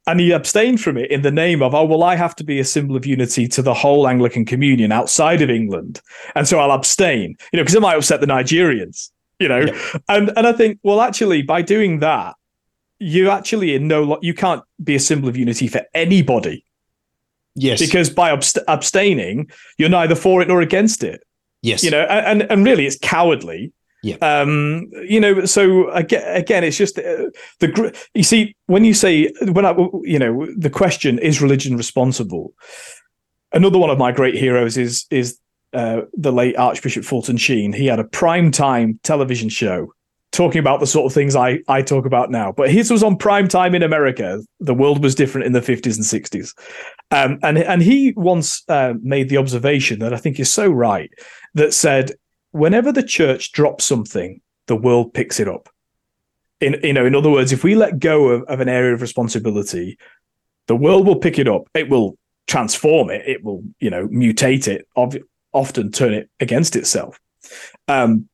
[0.07, 2.59] and he abstained from it in the name of, oh, well, I have to be
[2.59, 6.01] a symbol of unity to the whole Anglican communion outside of England.
[6.35, 9.61] And so I'll abstain, you know, because it might upset the Nigerians, you know.
[9.61, 9.99] Yeah.
[10.09, 12.35] And and I think, well, actually, by doing that,
[12.99, 16.65] you actually in no you can't be a symbol of unity for anybody.
[17.55, 17.81] Yes.
[17.81, 21.23] Because by abst- abstaining, you're neither for it nor against it.
[21.63, 21.83] Yes.
[21.83, 24.17] You know, and and really it's cowardly yeah.
[24.23, 27.27] Um, you know, so again, again, it's just uh,
[27.59, 32.55] the you see when you say when I you know the question is religion responsible.
[33.53, 35.39] Another one of my great heroes is is
[35.75, 37.73] uh, the late Archbishop Fulton Sheen.
[37.73, 39.93] He had a prime time television show
[40.33, 42.53] talking about the sort of things I I talk about now.
[42.53, 44.41] But his was on prime time in America.
[44.61, 46.55] The world was different in the fifties and sixties,
[47.11, 51.11] um, and and he once uh, made the observation that I think is so right
[51.55, 52.13] that said
[52.53, 55.69] whenever the church drops something, the world picks it up.
[56.61, 59.01] In you know, in other words, if we let go of, of an area of
[59.01, 59.99] responsibility,
[60.67, 61.63] the world will pick it up.
[61.75, 63.23] It will transform it.
[63.27, 64.87] It will, you know, mutate it.
[65.53, 67.19] often turn it against itself.
[67.89, 68.29] Um,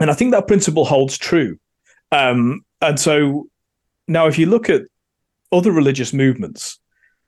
[0.00, 1.58] and I think that principle holds true.
[2.10, 3.48] Um, and so
[4.08, 4.82] now, if you look at
[5.50, 6.78] other religious movements,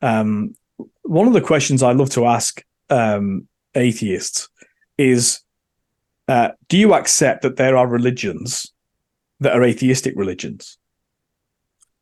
[0.02, 0.54] um,
[1.02, 4.48] one of the questions I love to ask um, atheists
[4.98, 5.40] is
[6.28, 8.72] uh, do you accept that there are religions
[9.40, 10.78] that are atheistic religions?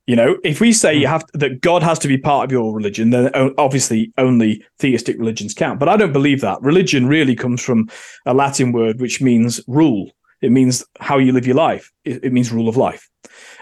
[0.07, 1.13] You know, if we say you hmm.
[1.13, 5.19] have to, that God has to be part of your religion, then obviously only theistic
[5.19, 5.79] religions count.
[5.79, 6.61] But I don't believe that.
[6.61, 7.89] Religion really comes from
[8.27, 10.11] a Latin word which means rule.
[10.41, 11.93] It means how you live your life.
[12.05, 13.09] It, it means rule of life.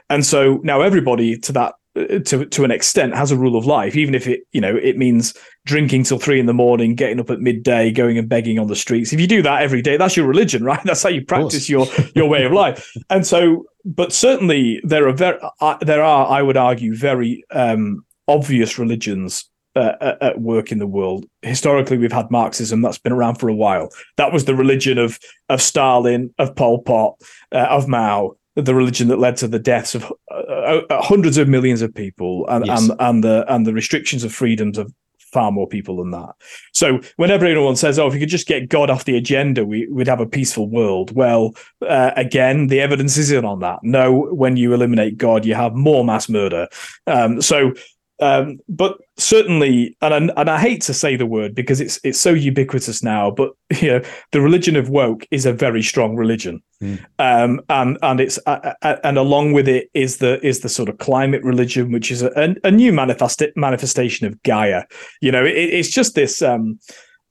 [0.08, 3.96] And so now everybody to that to to an extent has a rule of life
[3.96, 5.34] even if it you know it means
[5.66, 8.76] drinking till three in the morning getting up at midday going and begging on the
[8.76, 9.12] streets.
[9.12, 10.82] If you do that every day that's your religion right?
[10.84, 12.90] That's how you practice your your way of life.
[13.10, 18.04] And so but certainly there are very uh, there are i would argue very um,
[18.28, 21.26] obvious religions uh, at work in the world.
[21.42, 22.82] Historically we've had marxism.
[22.82, 23.90] That's been around for a while.
[24.16, 27.14] That was the religion of of stalin of pol pot
[27.52, 31.48] uh, of mao the religion that led to the deaths of uh, uh, hundreds of
[31.48, 32.88] millions of people and, yes.
[32.88, 34.92] and and the and the restrictions of freedoms of
[35.32, 36.34] far more people than that.
[36.72, 39.86] So whenever anyone says, "Oh, if we could just get God off the agenda, we,
[39.88, 41.54] would have a peaceful world," well,
[41.86, 43.80] uh, again, the evidence isn't on that.
[43.82, 46.68] No, when you eliminate God, you have more mass murder.
[47.06, 47.72] Um, so
[48.20, 52.20] um, but certainly, and I, and I hate to say the word because it's it's
[52.20, 53.30] so ubiquitous now.
[53.30, 54.02] But you know,
[54.32, 57.04] the religion of woke is a very strong religion, mm.
[57.18, 60.88] um, and and it's uh, uh, and along with it is the is the sort
[60.88, 64.84] of climate religion, which is a, a new manifest, manifestation of Gaia.
[65.20, 66.42] You know, it, it's just this.
[66.42, 66.78] Um,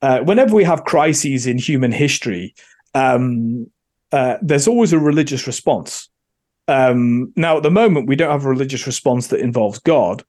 [0.01, 2.55] uh, whenever we have crises in human history,
[2.95, 3.69] um,
[4.11, 6.09] uh, there's always a religious response.
[6.69, 10.23] Um, now, at the moment, we don't have a religious response that involves God.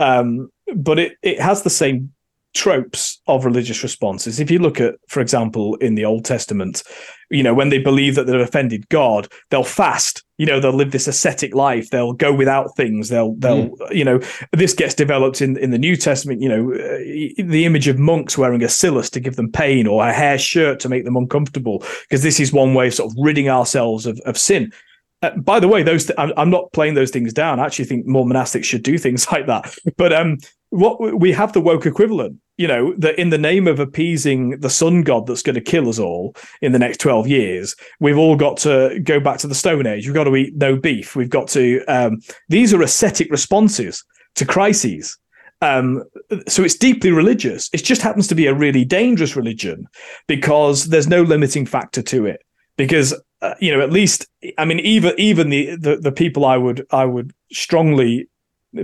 [0.00, 2.12] Um, but it it has the same
[2.54, 4.40] tropes of religious responses.
[4.40, 6.82] If you look at, for example, in the Old Testament,
[7.30, 10.24] you know, when they believe that they've offended God, they'll fast.
[10.38, 11.90] You know, they'll live this ascetic life.
[11.90, 13.10] They'll go without things.
[13.10, 13.94] They'll, they'll, mm.
[13.94, 14.20] you know,
[14.52, 16.40] this gets developed in in the New Testament.
[16.40, 20.06] You know, uh, the image of monks wearing a cilice to give them pain or
[20.06, 23.16] a hair shirt to make them uncomfortable, because this is one way of sort of
[23.20, 24.72] ridding ourselves of, of sin.
[25.20, 27.58] Uh, by the way, those th- I'm, I'm not playing those things down.
[27.58, 29.74] I actually think more monastics should do things like that.
[29.96, 30.38] But um,
[30.70, 34.70] what we have the woke equivalent, you know, that in the name of appeasing the
[34.70, 38.36] sun god that's going to kill us all in the next 12 years, we've all
[38.36, 40.06] got to go back to the Stone Age.
[40.06, 41.16] We've got to eat no beef.
[41.16, 44.04] We've got to, um, these are ascetic responses
[44.36, 45.18] to crises.
[45.60, 46.04] Um,
[46.46, 47.68] so it's deeply religious.
[47.72, 49.88] It just happens to be a really dangerous religion
[50.28, 52.42] because there's no limiting factor to it.
[52.78, 56.56] Because uh, you know, at least I mean, even even the, the the people I
[56.56, 58.28] would I would strongly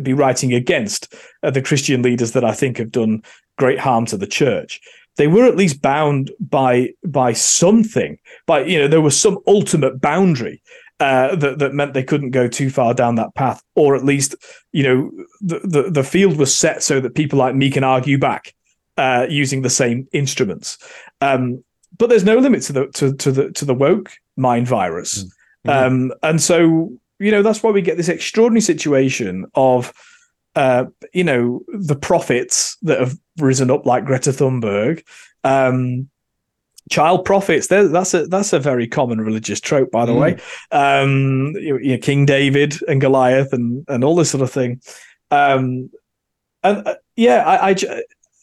[0.02, 3.22] be writing against uh, the Christian leaders that I think have done
[3.58, 4.80] great harm to the church.
[5.16, 10.00] They were at least bound by by something, by you know there was some ultimate
[10.00, 10.62] boundary
[11.00, 14.36] uh, that that meant they couldn't go too far down that path, or at least
[14.72, 18.18] you know the the, the field was set so that people like me can argue
[18.18, 18.54] back
[18.96, 20.78] uh, using the same instruments.
[21.20, 21.64] Um,
[21.98, 25.24] but there's no limit to the to, to the to the woke mind virus,
[25.66, 25.70] mm-hmm.
[25.70, 29.92] um, and so you know that's why we get this extraordinary situation of
[30.56, 35.04] uh, you know the prophets that have risen up like Greta Thunberg.
[35.42, 36.08] Um,
[36.90, 40.20] child prophets that's a that's a very common religious trope by the mm.
[40.20, 44.50] way um you, you know, king david and goliath and and all this sort of
[44.50, 44.78] thing
[45.30, 45.90] um
[46.62, 47.74] and uh, yeah I, I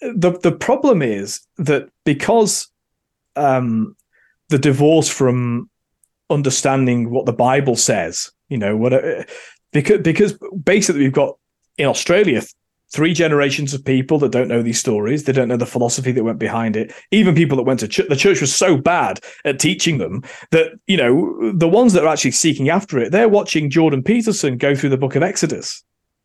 [0.02, 2.71] the the problem is that because
[3.36, 3.96] um
[4.50, 5.70] the divorce from
[6.30, 9.24] understanding what the bible says you know what uh,
[9.72, 11.38] because because basically we've got
[11.78, 12.42] in Australia
[12.92, 15.24] three generations of people that don't know these stories.
[15.24, 16.94] They don't know the philosophy that went behind it.
[17.12, 20.74] Even people that went to church, the church was so bad at teaching them that,
[20.88, 24.76] you know, the ones that are actually seeking after it, they're watching Jordan Peterson go
[24.76, 25.84] through the book of Exodus.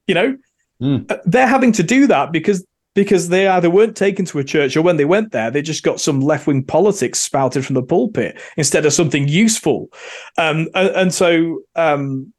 [0.09, 0.37] You know,
[0.83, 1.21] mm.
[1.25, 4.81] they're having to do that because because they either weren't taken to a church or
[4.81, 8.41] when they went there, they just got some left wing politics spouted from the pulpit
[8.57, 9.91] instead of something useful.
[10.39, 12.33] Um, and, and, so, um,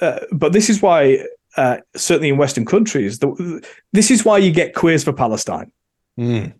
[0.00, 1.24] uh, but this is why,
[1.58, 5.70] uh, certainly in Western countries, the, this is why you get queers for Palestine.
[6.18, 6.54] Mm.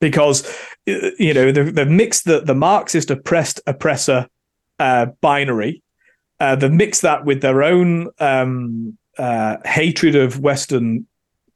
[0.00, 0.46] Because,
[0.88, 4.28] uh, you know, they've, they've, mixed the, the Marxist oppressed oppressor
[4.78, 5.82] uh, binary,
[6.38, 11.08] uh, they've mixed that with their own um, hatred of Western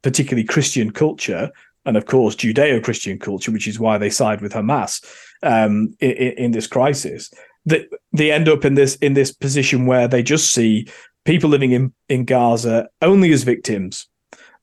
[0.06, 1.50] particularly Christian culture,
[1.84, 5.04] and of course Judeo-Christian culture, which is why they side with Hamas
[5.42, 7.28] um, in, in, this crisis.
[7.64, 10.86] That they end up in this in this position where they just see
[11.24, 14.06] people living in in Gaza only as victims,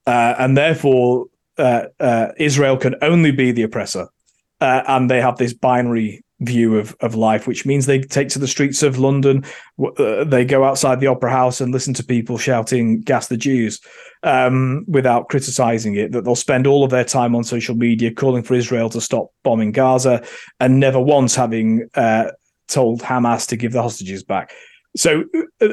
[0.07, 1.25] uh, and therefore
[1.57, 4.07] uh, uh, Israel can only be the oppressor,
[4.61, 8.39] uh, and they have this binary view of, of life, which means they take to
[8.39, 9.43] the streets of London.
[9.97, 13.79] Uh, they go outside the Opera House and listen to people shouting "Gas the Jews"
[14.23, 16.11] um, without criticizing it.
[16.11, 19.27] That they'll spend all of their time on social media calling for Israel to stop
[19.43, 20.23] bombing Gaza,
[20.59, 22.31] and never once having uh,
[22.67, 24.51] told Hamas to give the hostages back.
[24.95, 25.23] So,
[25.61, 25.67] uh,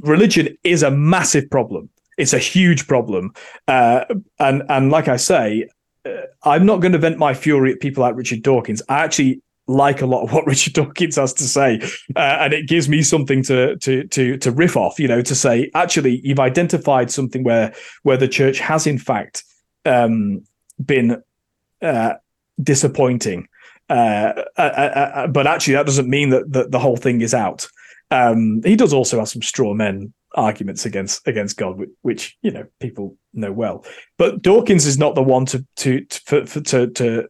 [0.00, 1.88] religion is a massive problem.
[2.18, 3.32] It's a huge problem,
[3.68, 4.04] uh,
[4.38, 5.68] and and like I say,
[6.06, 8.82] uh, I'm not going to vent my fury at people like Richard Dawkins.
[8.88, 11.80] I actually like a lot of what Richard Dawkins has to say,
[12.14, 14.98] uh, and it gives me something to to to to riff off.
[14.98, 19.44] You know, to say actually you've identified something where where the church has in fact
[19.84, 20.44] um,
[20.84, 21.22] been
[21.82, 22.14] uh,
[22.62, 23.48] disappointing,
[23.88, 27.34] uh, uh, uh, uh but actually that doesn't mean that, that the whole thing is
[27.34, 27.66] out.
[28.10, 32.52] Um, he does also have some straw men arguments against against God, which, which, you
[32.52, 33.84] know people know well.
[34.16, 37.28] But Dawkins is not the one to to to for, for, to, to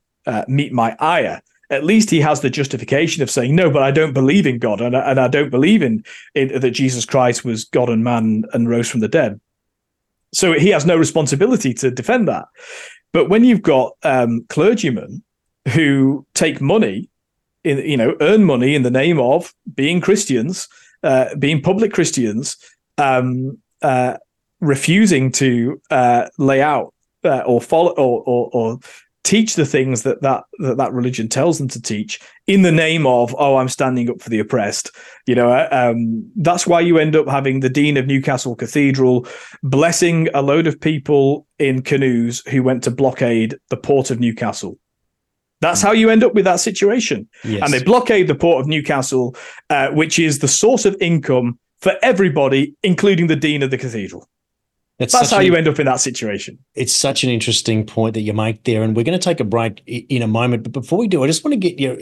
[0.48, 4.12] meet my ire at least he has the justification of saying no but i don't
[4.12, 7.88] believe in god and, and i don't believe in, in, that jesus christ was god
[7.88, 9.40] and man and rose from the dead.
[10.32, 12.46] So he has no responsibility to defend that.
[13.12, 15.22] But when you've got um, clergymen
[15.72, 17.08] who take money
[17.64, 20.68] in you know earn money in the name of being christians
[21.02, 22.56] uh, being public christians
[22.98, 24.16] um, uh,
[24.60, 28.78] refusing to uh, lay out uh, or follow or, or, or
[29.26, 33.08] teach the things that that, that that religion tells them to teach in the name
[33.08, 34.90] of oh i'm standing up for the oppressed.
[35.26, 39.26] You know uh, um, that's why you end up having the dean of newcastle cathedral
[39.64, 44.78] blessing a load of people in canoes who went to blockade the port of newcastle.
[45.60, 47.28] That's how you end up with that situation.
[47.42, 47.62] Yes.
[47.64, 49.34] and they blockade the port of newcastle
[49.70, 54.28] uh, which is the source of income for everybody including the dean of the cathedral
[54.98, 56.58] That's, That's how you end up in that situation.
[56.74, 59.44] It's such an interesting point that you make there, and we're going to take a
[59.44, 60.62] break in a moment.
[60.62, 61.98] But before we do, I just want to get your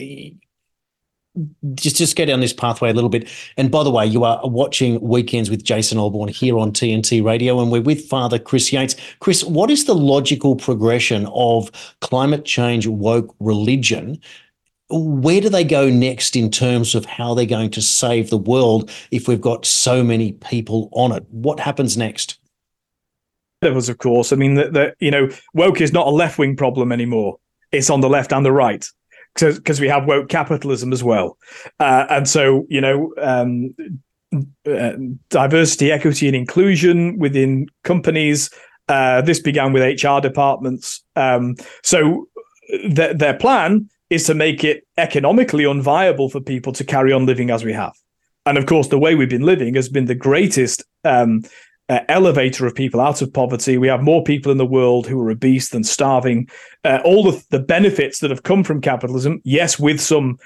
[1.73, 3.29] just just go down this pathway a little bit.
[3.57, 7.59] And by the way, you are watching Weekends with Jason Olbourne here on TNT Radio,
[7.59, 8.95] and we're with Father Chris Yates.
[9.19, 11.71] Chris, what is the logical progression of
[12.01, 14.19] climate change woke religion?
[14.89, 18.89] Where do they go next in terms of how they're going to save the world
[19.11, 21.25] if we've got so many people on it?
[21.31, 22.37] What happens next?
[23.65, 24.31] Us, of course.
[24.31, 27.39] I mean, that that, you know, woke is not a left wing problem anymore.
[27.71, 28.85] It's on the left and the right
[29.35, 31.37] because we have woke capitalism as well.
[31.79, 33.75] Uh, and so, you know, um,
[34.65, 34.93] uh,
[35.29, 38.49] diversity, equity, and inclusion within companies.
[38.87, 41.03] Uh, this began with HR departments.
[41.15, 42.27] Um, so
[42.69, 47.49] th- their plan is to make it economically unviable for people to carry on living
[47.49, 47.93] as we have.
[48.45, 51.43] And of course, the way we've been living has been the greatest um,
[51.89, 53.77] uh, elevator of people out of poverty.
[53.77, 56.49] We have more people in the world who are obese than starving.
[56.83, 60.37] Uh, all the, the benefits that have come from capitalism, yes, with some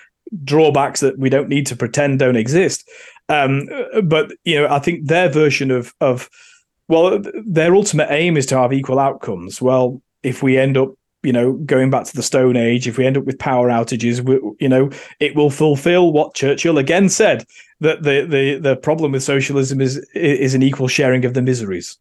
[0.44, 2.88] drawbacks that we don't need to pretend don't exist.
[3.30, 3.68] Um,
[4.04, 6.30] but you know, I think their version of of
[6.88, 9.62] well, their ultimate aim is to have equal outcomes.
[9.62, 10.90] Well, if we end up
[11.24, 14.22] you know, going back to the Stone Age, if we end up with power outages,
[14.22, 14.89] we, you know,
[15.20, 17.45] it will fulfill what Churchill again said
[17.82, 21.97] that the the the problem with socialism is is an equal sharing of the miseries.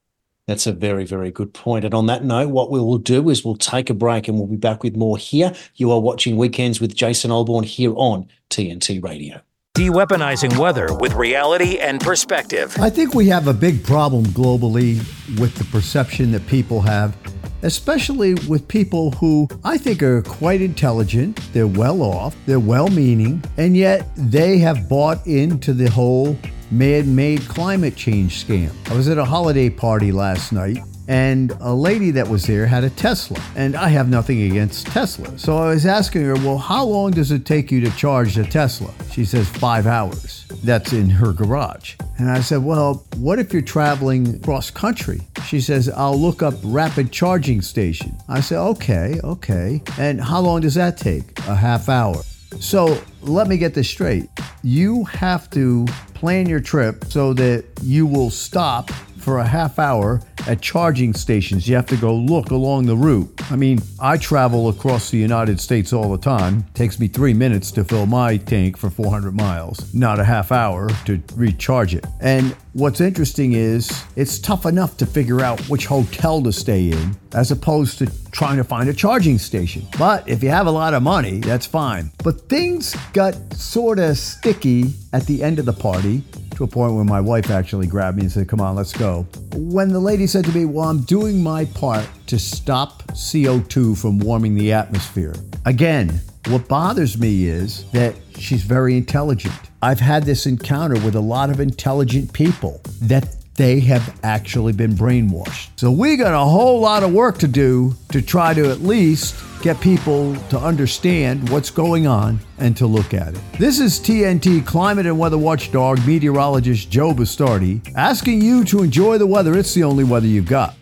[0.46, 1.84] That's a very, very good point.
[1.84, 4.46] And on that note, what we will do is we'll take a break and we'll
[4.46, 5.52] be back with more here.
[5.74, 9.42] You are watching Weekends with Jason Olbourne here on TNT Radio.
[9.74, 12.74] De-weaponizing weather with reality and perspective.
[12.80, 14.96] I think we have a big problem globally
[15.38, 17.14] with the perception that people have,
[17.62, 23.42] especially with people who I think are quite intelligent, they're well off, they're well meaning,
[23.56, 26.36] and yet they have bought into the whole
[26.70, 28.70] man made climate change scam.
[28.90, 30.78] I was at a holiday party last night.
[31.09, 35.38] And a lady that was there had a Tesla, and I have nothing against Tesla.
[35.38, 38.44] So I was asking her, Well, how long does it take you to charge a
[38.44, 38.92] Tesla?
[39.11, 40.44] She says, Five hours.
[40.62, 41.96] That's in her garage.
[42.18, 45.22] And I said, Well, what if you're traveling cross country?
[45.46, 48.14] She says, I'll look up rapid charging station.
[48.28, 49.82] I said, Okay, okay.
[49.98, 51.38] And how long does that take?
[51.48, 52.22] A half hour.
[52.61, 54.28] So let me get this straight.
[54.62, 58.90] You have to plan your trip so that you will stop
[59.20, 61.68] for a half hour at charging stations.
[61.68, 63.30] You have to go look along the route.
[63.50, 66.64] I mean, I travel across the United States all the time.
[66.68, 70.52] It takes me three minutes to fill my tank for 400 miles, not a half
[70.52, 72.06] hour to recharge it.
[72.20, 77.16] And what's interesting is it's tough enough to figure out which hotel to stay in
[77.34, 79.86] as opposed to trying to find a charging station.
[79.98, 82.10] But if you have a lot of money, that's fine.
[82.22, 86.22] But things got sort of sticky at the end of the party
[86.56, 89.26] to a point where my wife actually grabbed me and said, Come on, let's go.
[89.54, 94.18] When the lady said to me, Well, I'm doing my part to stop CO2 from
[94.18, 95.34] warming the atmosphere.
[95.66, 99.55] Again, what bothers me is that she's very intelligent.
[99.82, 104.93] I've had this encounter with a lot of intelligent people that they have actually been
[104.93, 105.68] brainwashed.
[105.76, 109.34] So we got a whole lot of work to do to try to at least
[109.62, 113.41] get people to understand what's going on and to look at it.
[113.59, 119.26] This is TNT climate and weather watchdog meteorologist Joe Bastardi asking you to enjoy the
[119.26, 119.59] weather.
[119.59, 120.76] It's the only weather you've got.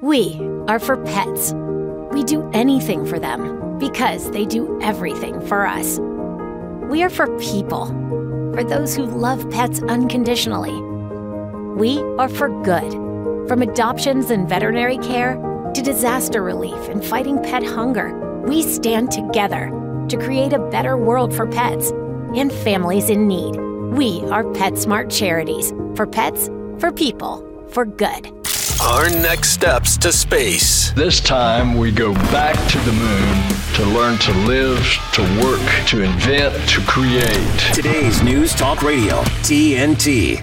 [0.00, 1.52] We are for pets.
[2.12, 5.98] We do anything for them because they do everything for us.
[6.88, 7.86] We are for people,
[8.54, 10.80] for those who love pets unconditionally.
[11.76, 12.92] We are for good,
[13.48, 15.34] from adoptions and veterinary care
[15.74, 18.42] to disaster relief and fighting pet hunger.
[18.46, 19.70] We stand together
[20.08, 21.90] to create a better world for pets
[22.36, 23.56] and families in need.
[23.96, 26.48] We are PetSmart Charities for pets,
[26.78, 28.30] for people, for good.
[28.82, 30.90] Our next steps to space.
[30.92, 36.02] This time we go back to the moon to learn to live, to work, to
[36.02, 37.60] invent, to create.
[37.72, 40.42] Today's News Talk Radio, TNT.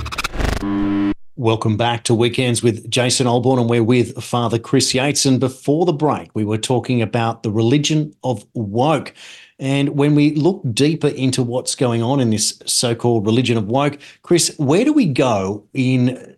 [1.36, 5.26] Welcome back to Weekends with Jason Olbourne, and we're with Father Chris Yates.
[5.26, 9.14] And before the break, we were talking about the religion of woke.
[9.60, 13.68] And when we look deeper into what's going on in this so called religion of
[13.68, 16.38] woke, Chris, where do we go in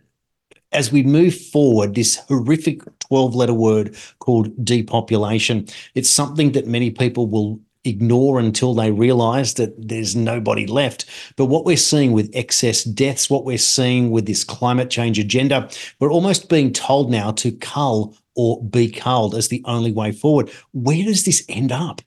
[0.73, 5.67] as we move forward, this horrific 12 letter word called depopulation?
[5.95, 11.05] It's something that many people will ignore until they realize that there's nobody left.
[11.35, 15.69] But what we're seeing with excess deaths, what we're seeing with this climate change agenda,
[15.99, 20.49] we're almost being told now to cull or be culled as the only way forward.
[20.71, 22.01] Where does this end up?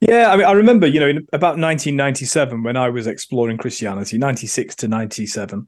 [0.00, 4.18] Yeah, I mean, I remember, you know, in about 1997 when I was exploring Christianity,
[4.18, 5.66] 96 to 97.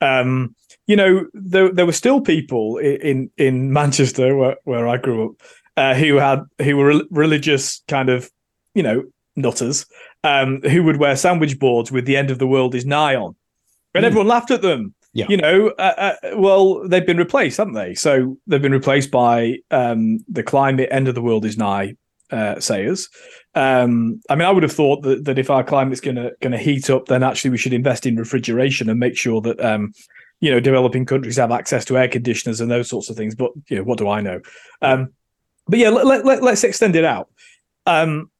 [0.00, 0.54] Um,
[0.88, 5.42] you know, there there were still people in in Manchester where, where I grew up
[5.76, 8.28] uh, who had who were religious kind of,
[8.74, 9.04] you know,
[9.36, 9.86] nutters
[10.24, 13.36] um, who would wear sandwich boards with the end of the world is nigh on,
[13.94, 14.06] and mm.
[14.06, 14.94] everyone laughed at them.
[15.12, 15.26] Yeah.
[15.28, 17.94] You know, uh, uh, well, they've been replaced, haven't they?
[17.94, 21.96] So they've been replaced by um, the climate end of the world is nigh
[22.30, 23.08] uh, sayers.
[23.54, 26.52] Um, I mean, I would have thought that, that if our climate's going to going
[26.52, 29.92] to heat up, then actually we should invest in refrigeration and make sure that um,
[30.40, 33.34] you know developing countries have access to air conditioners and those sorts of things.
[33.34, 34.40] But you know, what do I know?
[34.82, 35.12] Um,
[35.66, 37.28] but yeah, let, let, let's extend it out.
[37.86, 38.30] Um,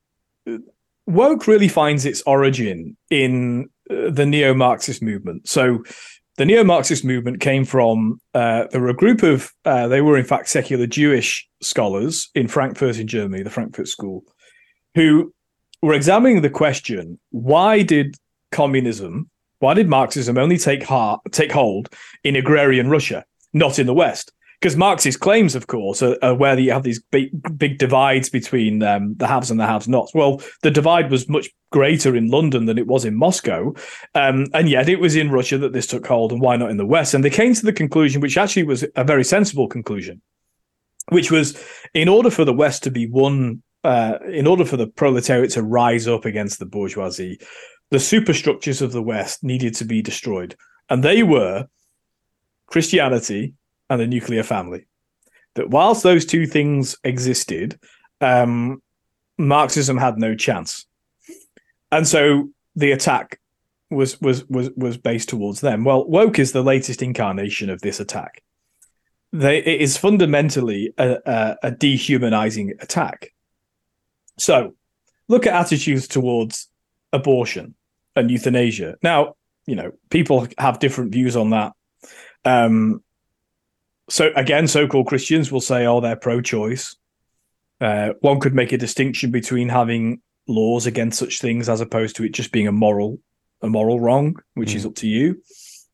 [1.07, 5.49] woke really finds its origin in uh, the neo-Marxist movement.
[5.49, 5.83] So
[6.37, 10.25] the neo-Marxist movement came from uh, there were a group of uh, they were in
[10.25, 14.23] fact secular Jewish scholars in Frankfurt in Germany, the Frankfurt School,
[14.95, 15.35] who
[15.83, 18.17] were examining the question: Why did
[18.53, 19.31] communism,
[19.61, 21.89] why did Marxism only take heart, take hold
[22.25, 24.33] in agrarian Russia, not in the West?
[24.61, 28.83] because Marxist claims, of course, are, are, where you have these big, big divides between
[28.83, 30.15] um, the haves and the have-nots.
[30.15, 33.75] Well, the divide was much greater in London than it was in Moscow,
[34.15, 36.77] um, and yet it was in Russia that this took hold, and why not in
[36.77, 37.15] the West?
[37.15, 40.21] And they came to the conclusion, which actually was a very sensible conclusion,
[41.11, 41.63] which was
[41.95, 45.63] in order for the West to be one, uh, in order for the proletariat to
[45.63, 47.39] rise up against the bourgeoisie,
[47.91, 50.57] the superstructures of the West needed to be destroyed,
[50.89, 51.67] and they were
[52.67, 53.55] Christianity
[53.89, 54.87] and the nuclear family.
[55.55, 57.79] That whilst those two things existed,
[58.21, 58.83] um,
[59.39, 60.87] Marxism had no chance,
[61.91, 63.41] and so the attack
[63.91, 65.85] was was was was based towards them.
[65.85, 68.43] Well, woke is the latest incarnation of this attack.
[69.33, 73.33] They, it is fundamentally a, a, a dehumanizing attack.
[74.39, 74.75] So,
[75.29, 76.69] look at attitudes towards
[77.13, 77.75] abortion
[78.17, 78.97] and euthanasia.
[79.03, 79.35] Now,
[79.67, 81.73] you know, people have different views on that.
[82.45, 83.03] Um,
[84.09, 86.97] so again, so-called Christians will say, "Oh, they're pro-choice."
[87.81, 92.25] Uh, one could make a distinction between having laws against such things as opposed to
[92.25, 93.21] it just being a moral,
[93.63, 94.77] a moral wrong, which mm.
[94.77, 95.43] is up to you.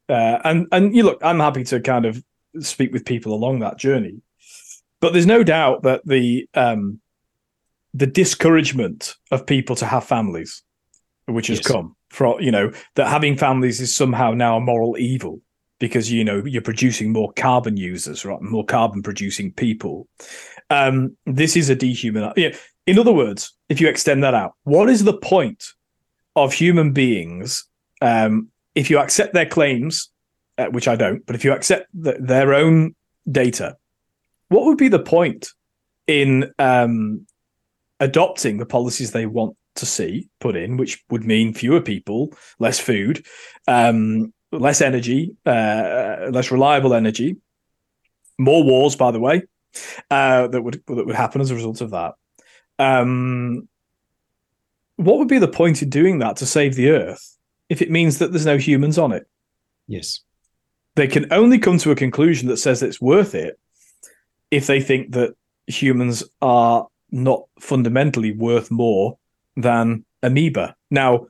[0.08, 2.22] Uh, and and you look, I'm happy to kind of
[2.60, 4.20] speak with people along that journey,
[5.00, 7.00] but there's no doubt that the um,
[7.94, 10.62] the discouragement of people to have families,
[11.26, 11.66] which has yes.
[11.66, 15.40] come from you know that having families is somehow now a moral evil
[15.78, 18.40] because you know you're producing more carbon users, right?
[18.40, 20.08] More carbon producing people.
[20.70, 22.32] Um, this is a dehuman.
[22.36, 22.56] Yeah.
[22.86, 25.64] In other words, if you extend that out, what is the point
[26.36, 27.66] of human beings
[28.02, 30.10] um, if you accept their claims,
[30.58, 32.94] uh, which I don't, but if you accept the, their own
[33.30, 33.76] data,
[34.48, 35.48] what would be the point
[36.06, 37.26] in um,
[38.00, 42.78] adopting the policies they want to see put in, which would mean fewer people, less
[42.78, 43.24] food,
[43.66, 47.36] um, less energy, uh, less reliable energy,
[48.38, 49.42] more wars, by the way,
[50.10, 52.14] uh, that would that would happen as a result of that.
[52.78, 53.68] Um,
[54.96, 57.36] what would be the point in doing that to save the Earth
[57.68, 59.26] if it means that there's no humans on it?
[59.86, 60.20] Yes,
[60.94, 63.58] they can only come to a conclusion that says it's worth it
[64.50, 65.34] if they think that
[65.66, 69.18] humans are not fundamentally worth more
[69.56, 70.74] than amoeba.
[70.90, 71.26] Now,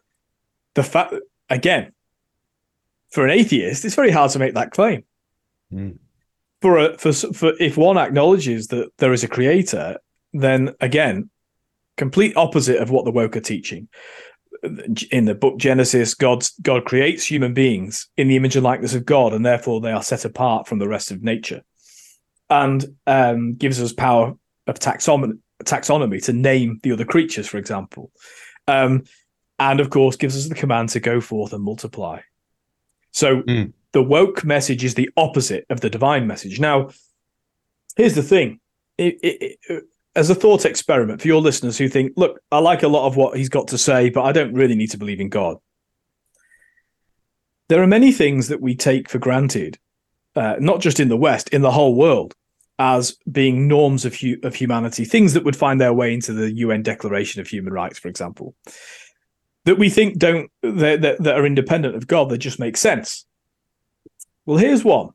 [0.75, 1.15] the fact
[1.51, 1.93] again,
[3.11, 5.05] for an atheist, it's very hard to make that claim.
[5.73, 5.99] Mm.
[6.61, 9.99] For a for for if one acknowledges that there is a creator,
[10.33, 11.31] then again,
[11.97, 13.89] complete opposite of what the woke are teaching.
[15.11, 19.05] In the book Genesis, God God creates human beings in the image and likeness of
[19.05, 21.63] God, and therefore they are set apart from the rest of nature,
[22.49, 24.35] and um, gives us power
[24.67, 28.11] of taxonomy, taxonomy to name the other creatures, for example,
[28.69, 29.05] um,
[29.59, 32.21] and of course gives us the command to go forth and multiply.
[33.13, 33.73] So mm.
[33.93, 36.59] the woke message is the opposite of the divine message.
[36.59, 36.91] Now,
[37.97, 38.61] here's the thing.
[38.99, 39.85] It, it, it,
[40.17, 43.17] as a thought experiment for your listeners who think, look, I like a lot of
[43.17, 45.59] what he's got to say, but I don't really need to believe in God.
[47.69, 49.79] There are many things that we take for granted,
[50.37, 52.35] uh, not just in the West, in the whole world,
[52.79, 56.53] as being norms of, hu- of humanity, things that would find their way into the
[56.53, 58.55] UN Declaration of Human Rights, for example
[59.65, 63.27] that we think don't that, that, that are independent of God that just make sense.
[64.47, 65.11] Well, here's one.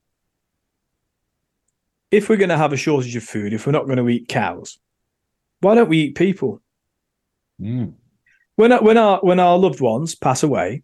[2.12, 4.28] If we're going to have a shortage of food, if we're not going to eat
[4.28, 4.80] cows,
[5.62, 6.62] why don't we eat people?
[7.62, 7.94] Mm.
[8.56, 10.84] When when our when our loved ones pass away,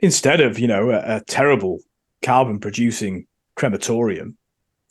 [0.00, 1.80] instead of you know a, a terrible
[2.22, 3.26] carbon producing
[3.56, 4.36] crematorium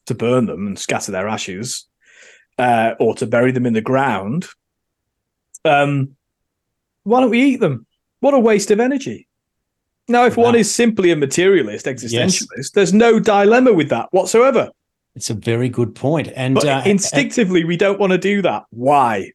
[0.05, 1.87] to burn them and scatter their ashes,
[2.57, 4.47] uh, or to bury them in the ground,
[5.65, 6.15] um,
[7.03, 7.85] why don't we eat them?
[8.19, 9.27] What a waste of energy.
[10.07, 10.45] Now, if wow.
[10.45, 12.71] one is simply a materialist, existentialist, yes.
[12.71, 14.69] there's no dilemma with that whatsoever.
[15.15, 16.29] It's a very good point.
[16.35, 18.63] And but uh, instinctively, we don't want to do that.
[18.71, 19.31] Why?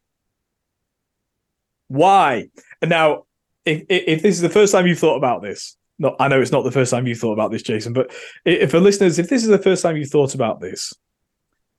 [1.86, 2.48] Why?
[2.82, 3.24] And now,
[3.64, 6.52] if, if this is the first time you've thought about this, no, I know it's
[6.52, 8.12] not the first time you've thought about this, Jason, but
[8.44, 10.92] if for listeners, if this is the first time you've thought about this,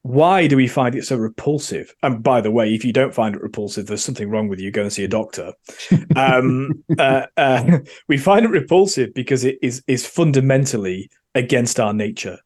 [0.01, 1.93] why do we find it so repulsive?
[2.03, 4.71] And by the way, if you don't find it repulsive, there's something wrong with you.
[4.71, 5.53] Go and see a doctor.
[6.15, 12.39] um, uh, uh, we find it repulsive because it is is fundamentally against our nature.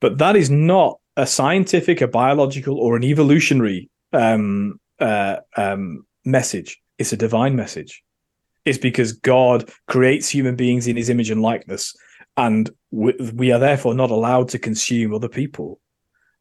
[0.00, 6.80] But that is not a scientific, a biological, or an evolutionary um, uh, um, message.
[6.98, 8.02] It's a divine message.
[8.66, 11.96] It's because God creates human beings in His image and likeness,
[12.36, 15.80] and we, we are therefore not allowed to consume other people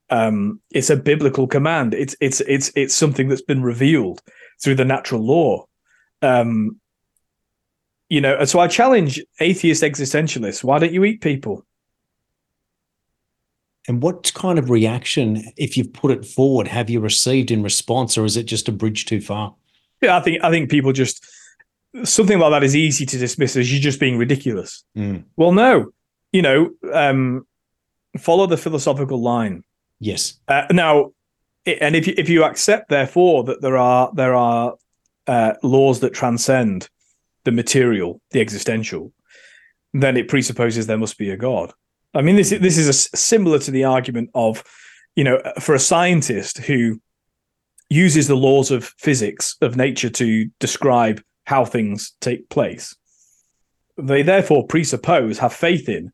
[0.09, 1.93] um, it's a biblical command.
[1.93, 4.21] It's it's it's it's something that's been revealed
[4.61, 5.65] through the natural law.
[6.21, 6.80] Um,
[8.09, 11.65] you know, so I challenge atheist existentialists: Why don't you eat people?
[13.88, 18.17] And what kind of reaction, if you've put it forward, have you received in response,
[18.17, 19.55] or is it just a bridge too far?
[20.01, 21.26] Yeah, I think I think people just
[22.04, 24.84] something like that is easy to dismiss as you're just being ridiculous.
[24.98, 25.24] Mm.
[25.38, 25.91] Well, no,
[26.32, 27.48] you know, um,
[28.18, 29.64] follow the philosophical line.
[30.00, 30.39] Yes.
[30.48, 31.12] Uh, now,
[31.66, 34.76] and if you, if you accept, therefore, that there are there are
[35.28, 36.89] uh, laws that transcend
[37.43, 39.12] the material, the existential,
[39.93, 41.72] then it presupposes there must be a god.
[42.14, 44.64] I mean, this this is a, similar to the argument of,
[45.16, 47.02] you know, for a scientist who
[47.89, 52.96] uses the laws of physics of nature to describe how things take place.
[53.98, 56.12] They therefore presuppose, have faith in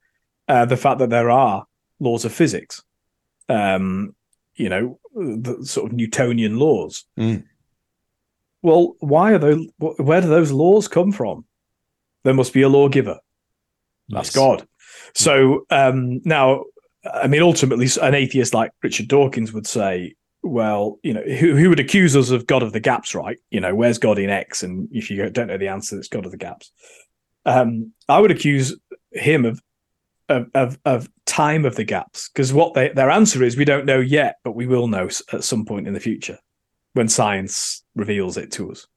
[0.48, 1.66] uh, the fact that there are
[2.00, 2.84] laws of physics
[3.52, 4.16] um,
[4.56, 7.06] you know, the sort of Newtonian laws.
[7.20, 7.44] Mm.
[8.62, 9.68] Well, why are those?
[9.78, 11.46] Where do those laws come from?
[12.24, 13.20] There must be a lawgiver.
[14.10, 14.36] That's yes.
[14.36, 14.68] God.
[15.16, 16.66] So um, now,
[17.12, 20.14] I mean, ultimately, an atheist like Richard Dawkins would say,
[20.44, 23.38] well, you know, who, who would accuse us of God of the gaps, right?
[23.50, 24.64] You know, where's God in X?
[24.64, 26.72] And if you don't know the answer, it's God of the gaps.
[27.46, 28.76] Um, I would accuse
[29.12, 29.62] him of
[30.30, 33.86] of, of, of time of the gaps because what they, their answer is we don't
[33.86, 36.38] know yet, but we will know at some point in the future
[36.94, 38.88] when science reveals it to us.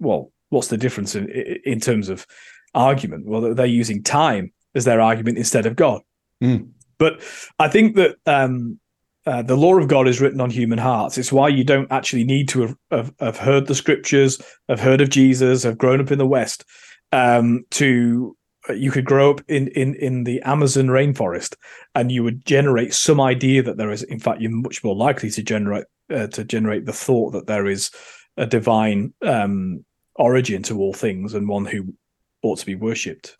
[0.00, 1.28] Well, what's the difference in
[1.64, 2.26] in terms of
[2.74, 3.26] argument?
[3.26, 6.02] Well, they're using time as their argument instead of God.
[6.42, 6.70] Mm.
[6.98, 7.20] But
[7.58, 8.80] I think that um,
[9.26, 11.16] uh, the law of God is written on human hearts.
[11.16, 15.00] It's why you don't actually need to have, have, have heard the scriptures, have heard
[15.00, 16.64] of Jesus, have grown up in the West
[17.12, 18.36] um, to
[18.74, 21.54] you could grow up in in in the Amazon rainforest,
[21.94, 24.02] and you would generate some idea that there is.
[24.04, 27.66] In fact, you're much more likely to generate uh, to generate the thought that there
[27.66, 27.90] is
[28.36, 29.84] a divine um,
[30.16, 31.94] origin to all things and one who
[32.42, 33.36] ought to be worshipped.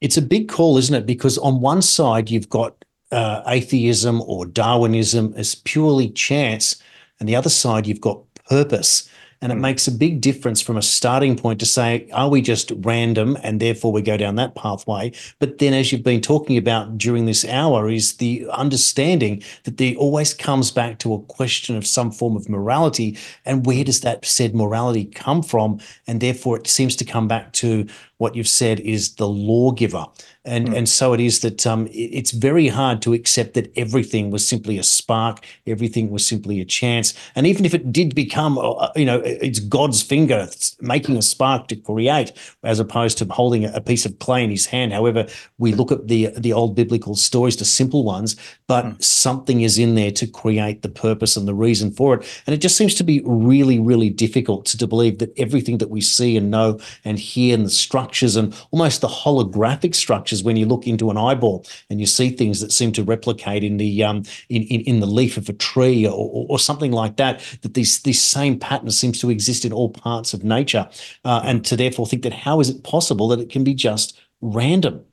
[0.00, 1.06] It's a big call, isn't it?
[1.06, 6.76] Because on one side you've got uh, atheism or Darwinism as purely chance,
[7.20, 9.08] and the other side you've got purpose.
[9.42, 9.60] And it mm.
[9.60, 13.60] makes a big difference from a starting point to say, are we just random and
[13.60, 15.12] therefore we go down that pathway?
[15.38, 19.94] But then, as you've been talking about during this hour, is the understanding that there
[19.96, 23.18] always comes back to a question of some form of morality.
[23.44, 25.80] And where does that said morality come from?
[26.06, 27.86] And therefore, it seems to come back to
[28.18, 30.06] what you've said is the lawgiver.
[30.44, 30.76] And, mm.
[30.76, 34.78] and so it is that um, it's very hard to accept that everything was simply
[34.78, 37.14] a spark, everything was simply a chance.
[37.34, 40.48] And even if it did become, uh, uh, you know, it's God's finger
[40.80, 44.66] making a spark to create, as opposed to holding a piece of clay in his
[44.66, 44.92] hand.
[44.92, 45.26] However,
[45.58, 48.36] we look at the the old biblical stories, the simple ones,
[48.68, 49.02] but mm.
[49.02, 52.42] something is in there to create the purpose and the reason for it.
[52.46, 55.90] And it just seems to be really, really difficult to, to believe that everything that
[55.90, 57.70] we see and know and hear and the
[58.06, 62.30] structures and almost the holographic structures when you look into an eyeball and you see
[62.30, 65.52] things that seem to replicate in the um, in, in, in the leaf of a
[65.52, 67.42] tree or, or, something like that.
[67.62, 70.88] That these this same pattern seems to exist in all parts of nature,
[71.24, 74.18] uh, and to therefore think that how is it possible that it can be just
[74.40, 75.04] random?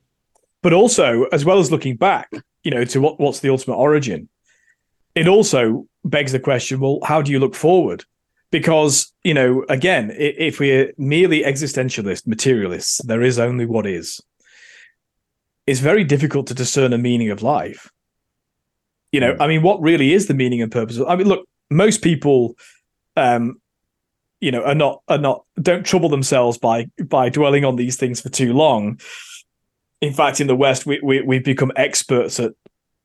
[0.62, 2.30] But also, as well as looking back,
[2.62, 4.28] you know, to what what's the ultimate origin,
[5.14, 8.04] it also begs the question: Well, how do you look forward?
[8.54, 14.20] Because you know again if we're merely existentialist materialists there is only what is
[15.66, 17.90] it's very difficult to discern a meaning of life.
[19.12, 20.98] You know, I mean, what really is the meaning and purpose?
[20.98, 22.56] Of, I mean, look, most people,
[23.16, 23.60] um,
[24.40, 28.20] you know, are not are not don't trouble themselves by by dwelling on these things
[28.20, 29.00] for too long.
[30.00, 32.52] In fact, in the West, we, we we've become experts at.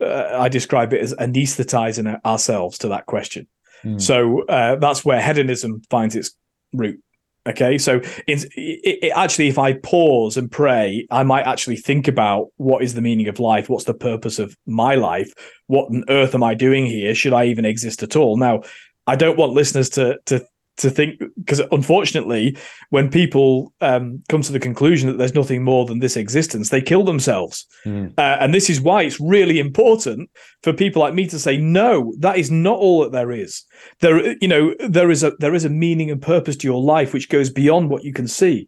[0.01, 3.47] Uh, I describe it as anesthetizing ourselves to that question.
[3.83, 4.01] Mm.
[4.01, 6.31] So uh, that's where hedonism finds its
[6.73, 6.99] root
[7.47, 12.49] Okay, so it, it actually, if I pause and pray, I might actually think about
[12.57, 15.33] what is the meaning of life, what's the purpose of my life,
[15.67, 17.15] what on earth am I doing here?
[17.15, 18.37] Should I even exist at all?
[18.37, 18.61] Now,
[19.07, 20.45] I don't want listeners to to
[20.79, 22.57] to think because unfortunately
[22.89, 26.81] when people um, come to the conclusion that there's nothing more than this existence they
[26.81, 27.65] kill themselves.
[27.85, 28.13] Mm.
[28.17, 30.29] uh, and this is why it's really important
[30.63, 33.63] for people like me to say no that is not all that there is.
[33.99, 37.13] There you know there is a there is a meaning and purpose to your life
[37.13, 38.67] which goes beyond what you can see.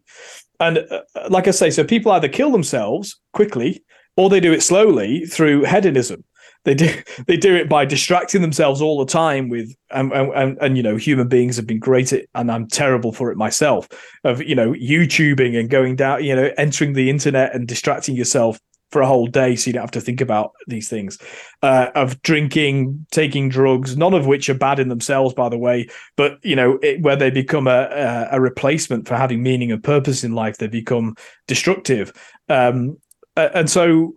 [0.60, 3.82] And uh, like i say so people either kill themselves quickly
[4.16, 6.22] or they do it slowly through hedonism
[6.64, 6.88] they do
[7.26, 10.96] they do it by distracting themselves all the time with and, and, and you know
[10.96, 13.88] human beings have been great at and I'm terrible for it myself
[14.24, 18.60] of you know YouTubing and going down you know entering the internet and distracting yourself
[18.90, 21.18] for a whole day so you don't have to think about these things.
[21.62, 25.88] Uh, of drinking taking drugs none of which are bad in themselves by the way
[26.16, 29.82] but you know it, where they become a, a, a replacement for having meaning and
[29.82, 31.14] purpose in life they become
[31.48, 32.12] destructive.
[32.48, 32.98] Um,
[33.36, 34.14] and so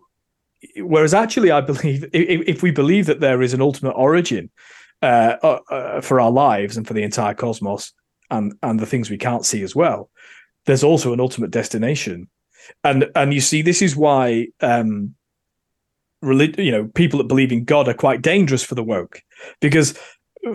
[0.77, 4.49] whereas actually, I believe if, if, we believe that there is an ultimate origin
[5.01, 7.93] uh, uh, uh, for our lives and for the entire cosmos
[8.31, 10.09] and and the things we can't see as well,
[10.65, 12.29] there's also an ultimate destination,
[12.83, 14.47] and and you see this is why.
[14.61, 15.15] Um,
[16.21, 19.21] relig- you know, people that believe in God are quite dangerous for the woke
[19.59, 19.97] because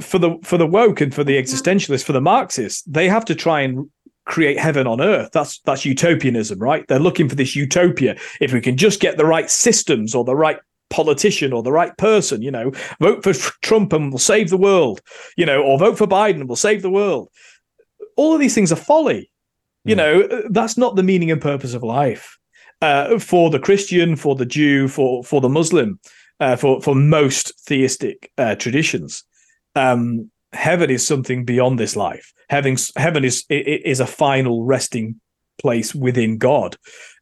[0.00, 3.34] for the for the woke and for the existentialists, for the Marxists, they have to
[3.34, 3.90] try and
[4.26, 5.30] create heaven on earth.
[5.32, 6.86] That's that's utopianism, right?
[6.88, 8.16] They're looking for this utopia.
[8.40, 10.58] If we can just get the right systems or the right
[10.90, 15.00] politician or the right person, you know, vote for Trump and we'll save the world,
[15.36, 17.28] you know, or vote for Biden and we'll save the world.
[18.16, 19.30] All of these things are folly.
[19.84, 19.98] You hmm.
[19.98, 22.36] know, that's not the meaning and purpose of life.
[22.82, 26.00] Uh, for the Christian, for the Jew, for for the Muslim,
[26.40, 29.22] uh, for for most theistic uh, traditions,
[29.74, 35.18] um, heaven is something beyond this life having heaven is is a final resting
[35.58, 36.76] place within God.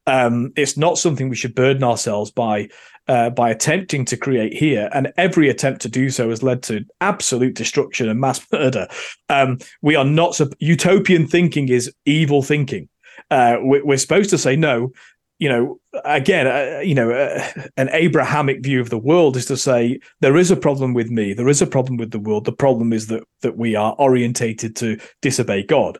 [0.06, 2.70] Um, it's not something we should burden ourselves by
[3.06, 6.84] uh, by attempting to create here, and every attempt to do so has led to
[7.00, 8.88] absolute destruction and mass murder.
[9.28, 12.88] Um, we are not utopian thinking is evil thinking.
[13.30, 14.92] Uh, we're supposed to say no
[15.39, 19.57] you know, again, uh, you know, uh, an Abrahamic view of the world is to
[19.57, 22.45] say there is a problem with me, there is a problem with the world.
[22.45, 25.99] The problem is that that we are orientated to disobey God.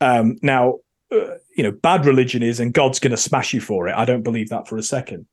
[0.00, 0.78] Um, now,
[1.12, 3.94] uh, you know, bad religion is, and God's going to smash you for it.
[3.94, 5.26] I don't believe that for a second.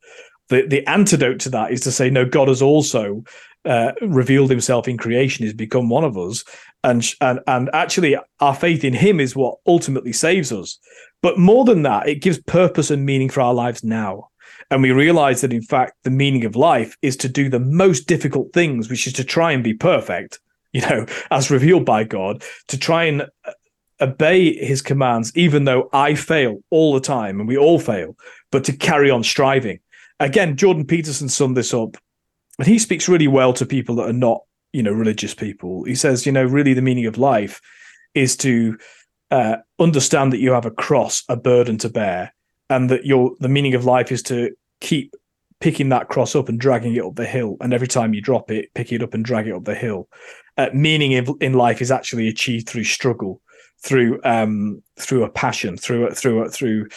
[0.50, 2.26] The the antidote to that is to say no.
[2.26, 3.24] God has also
[3.64, 5.46] uh, revealed Himself in creation.
[5.46, 6.44] He's become one of us,
[6.84, 10.80] and and and actually, our faith in Him is what ultimately saves us.
[11.22, 14.30] But more than that, it gives purpose and meaning for our lives now.
[14.70, 18.08] And we realize that, in fact, the meaning of life is to do the most
[18.08, 20.40] difficult things, which is to try and be perfect,
[20.74, 23.52] you know, as revealed by God, to try and uh,
[24.02, 28.16] obey his commands, even though I fail all the time and we all fail,
[28.52, 29.80] but to carry on striving.
[30.20, 31.98] Again, Jordan Peterson summed this up,
[32.60, 34.42] and he speaks really well to people that are not,
[34.74, 35.84] you know, religious people.
[35.84, 37.62] He says, you know, really the meaning of life
[38.14, 38.78] is to
[39.32, 42.34] uh, understand that you have a cross, a burden to bear,
[42.70, 45.14] and that your the meaning of life is to keep
[45.60, 47.58] picking that cross up and dragging it up the hill.
[47.62, 50.08] And every time you drop it, pick it up and drag it up the hill.
[50.58, 53.42] Uh, meaning in, in life is actually achieved through struggle,
[53.80, 56.88] through um, through a passion, through through through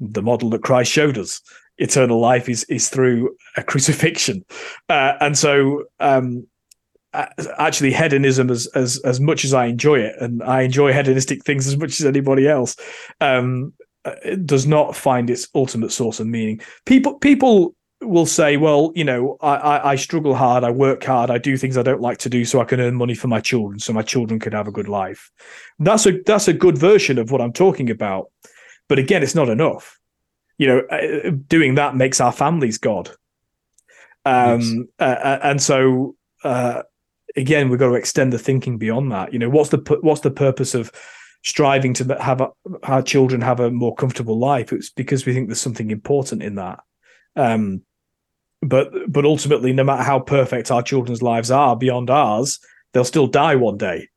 [0.00, 1.40] the model that Christ showed us.
[1.78, 4.44] Eternal life is is through a crucifixion,
[4.88, 6.46] uh, and so um,
[7.12, 11.66] actually hedonism as as as much as I enjoy it, and I enjoy hedonistic things
[11.66, 12.76] as much as anybody else.
[13.20, 13.72] Um,
[14.44, 16.60] does not find its ultimate source of meaning.
[16.86, 21.30] People people will say, well, you know, I, I, I struggle hard, I work hard,
[21.30, 23.40] I do things I don't like to do, so I can earn money for my
[23.40, 25.30] children, so my children could have a good life.
[25.78, 28.30] That's a that's a good version of what I'm talking about.
[28.88, 29.98] But again, it's not enough.
[30.58, 33.10] You know, uh, doing that makes our families God.
[34.24, 34.74] Um, yes.
[34.98, 36.82] uh, and so uh,
[37.36, 39.32] again, we've got to extend the thinking beyond that.
[39.32, 40.90] You know, what's the what's the purpose of
[41.42, 42.48] striving to have a,
[42.84, 44.72] our children have a more comfortable life?
[44.72, 46.80] It's because we think there's something important in that.
[47.36, 47.82] Um,
[48.62, 52.58] but but ultimately, no matter how perfect our children's lives are beyond ours,
[52.92, 54.08] they'll still die one day.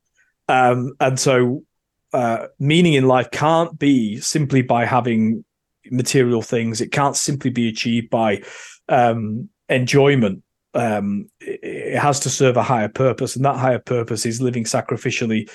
[0.48, 1.64] Um, and so,
[2.12, 5.44] uh, meaning in life can't be simply by having
[5.90, 6.80] material things.
[6.80, 8.42] It can't simply be achieved by
[8.88, 10.43] um, enjoyment
[10.74, 15.50] um, it has to serve a higher purpose, and that higher purpose is living sacrificially.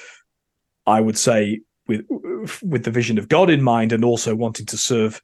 [0.85, 2.05] I would say with
[2.63, 5.21] with the vision of God in mind, and also wanting to serve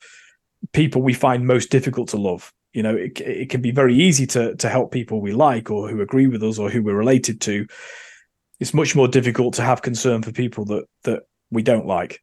[0.73, 2.51] people we find most difficult to love.
[2.73, 5.89] You know, it, it can be very easy to to help people we like or
[5.89, 7.65] who agree with us or who we're related to.
[8.59, 12.21] It's much more difficult to have concern for people that that we don't like.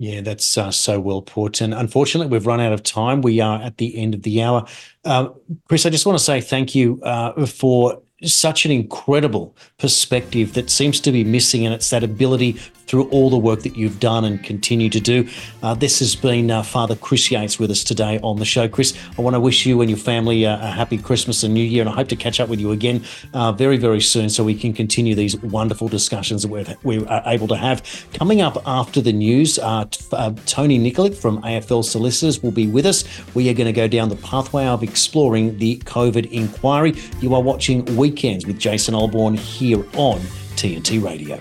[0.00, 1.60] Yeah, that's uh, so well put.
[1.60, 3.20] And unfortunately, we've run out of time.
[3.20, 4.64] We are at the end of the hour.
[5.04, 5.28] Uh,
[5.68, 10.70] Chris, I just want to say thank you uh, for such an incredible perspective that
[10.70, 12.52] seems to be missing, and it's that ability
[12.90, 15.28] through all the work that you've done and continue to do.
[15.62, 18.68] Uh, this has been uh, Father Chris Yates with us today on the show.
[18.68, 21.62] Chris, I want to wish you and your family a, a happy Christmas and New
[21.62, 24.42] Year, and I hope to catch up with you again uh, very, very soon so
[24.42, 28.08] we can continue these wonderful discussions that we're, we are able to have.
[28.12, 32.86] Coming up after the news, uh, uh, Tony Nikolic from AFL Solicitors will be with
[32.86, 33.04] us.
[33.36, 36.94] We are going to go down the pathway of exploring the COVID inquiry.
[37.20, 40.18] You are watching Weekends with Jason Olbourne here on
[40.56, 41.40] TNT Radio.